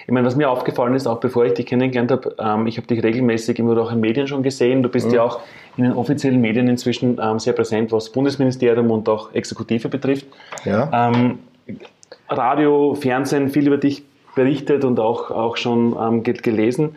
Ich 0.06 0.12
meine, 0.12 0.26
was 0.26 0.36
mir 0.36 0.50
aufgefallen 0.50 0.94
ist, 0.94 1.06
auch 1.06 1.20
bevor 1.20 1.44
ich 1.44 1.54
dich 1.54 1.66
kennengelernt 1.66 2.10
habe, 2.10 2.34
ähm, 2.38 2.66
ich 2.66 2.76
habe 2.76 2.86
dich 2.86 3.02
regelmäßig 3.02 3.58
immer 3.58 3.80
auch 3.80 3.92
in 3.92 4.00
Medien 4.00 4.26
schon 4.26 4.42
gesehen. 4.42 4.82
Du 4.82 4.88
bist 4.88 5.12
ja 5.12 5.22
auch 5.22 5.40
in 5.76 5.84
den 5.84 5.92
offiziellen 5.92 6.40
Medien 6.40 6.68
inzwischen 6.68 7.18
ähm, 7.22 7.38
sehr 7.38 7.52
präsent, 7.52 7.92
was 7.92 8.10
Bundesministerium 8.10 8.90
und 8.90 9.08
auch 9.08 9.32
Exekutive 9.34 9.88
betrifft. 9.88 10.26
Ja. 10.64 11.10
Ähm, 11.12 11.38
Radio, 12.28 12.94
Fernsehen, 12.94 13.50
viel 13.50 13.66
über 13.66 13.78
dich 13.78 14.04
berichtet 14.34 14.84
und 14.84 14.98
auch, 15.00 15.30
auch 15.30 15.56
schon 15.56 15.96
ähm, 16.00 16.22
ge- 16.22 16.34
gelesen. 16.34 16.96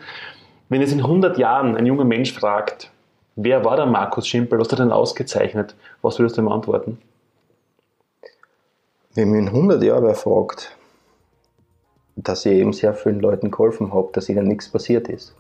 Wenn 0.70 0.82
jetzt 0.82 0.94
in 0.94 1.00
100 1.02 1.38
Jahren 1.38 1.76
ein 1.76 1.86
junger 1.86 2.06
Mensch 2.06 2.34
fragt, 2.34 2.90
wer 3.36 3.64
war 3.66 3.76
der 3.76 3.86
Markus 3.86 4.28
Schimpel, 4.28 4.60
was 4.60 4.68
hat 4.72 4.80
er 4.80 4.86
denn 4.86 4.92
ausgezeichnet, 4.92 5.76
was 6.02 6.20
würdest 6.20 6.38
du 6.38 6.42
ihm 6.42 6.48
antworten? 6.50 7.00
Wenn 9.16 9.30
mich 9.32 9.42
in 9.42 9.48
100 9.50 9.84
Jahren 9.84 10.04
wer 10.04 10.16
fragt, 10.16 10.76
dass 12.16 12.46
ich 12.46 12.54
eben 12.54 12.74
sehr 12.74 12.94
vielen 12.94 13.20
Leuten 13.20 13.52
geholfen 13.52 13.94
habe, 13.94 14.10
dass 14.14 14.30
ihnen 14.30 14.48
nichts 14.48 14.70
passiert 14.70 15.08
ist. 15.08 15.36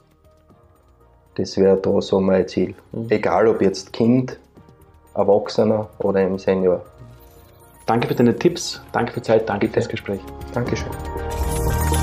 Das 1.36 1.58
wäre 1.58 1.78
da 1.78 2.00
so 2.02 2.20
mein 2.20 2.48
Ziel. 2.48 2.76
Egal 3.10 3.48
ob 3.48 3.62
jetzt 3.62 3.92
Kind, 3.94 4.38
Erwachsener 5.16 5.90
oder 6.00 6.22
im 6.24 6.38
Senior. 6.38 6.84
Danke 7.86 8.08
für 8.08 8.16
deine 8.16 8.36
Tipps, 8.38 8.82
danke 8.92 9.12
für 9.14 9.20
die 9.20 9.26
Zeit, 9.26 9.50
danke 9.50 9.68
für 9.68 9.76
das 9.76 9.90
Gespräch. 9.90 10.22
Dankeschön. 10.54 11.13
Thank 11.74 11.94
you. 11.94 12.03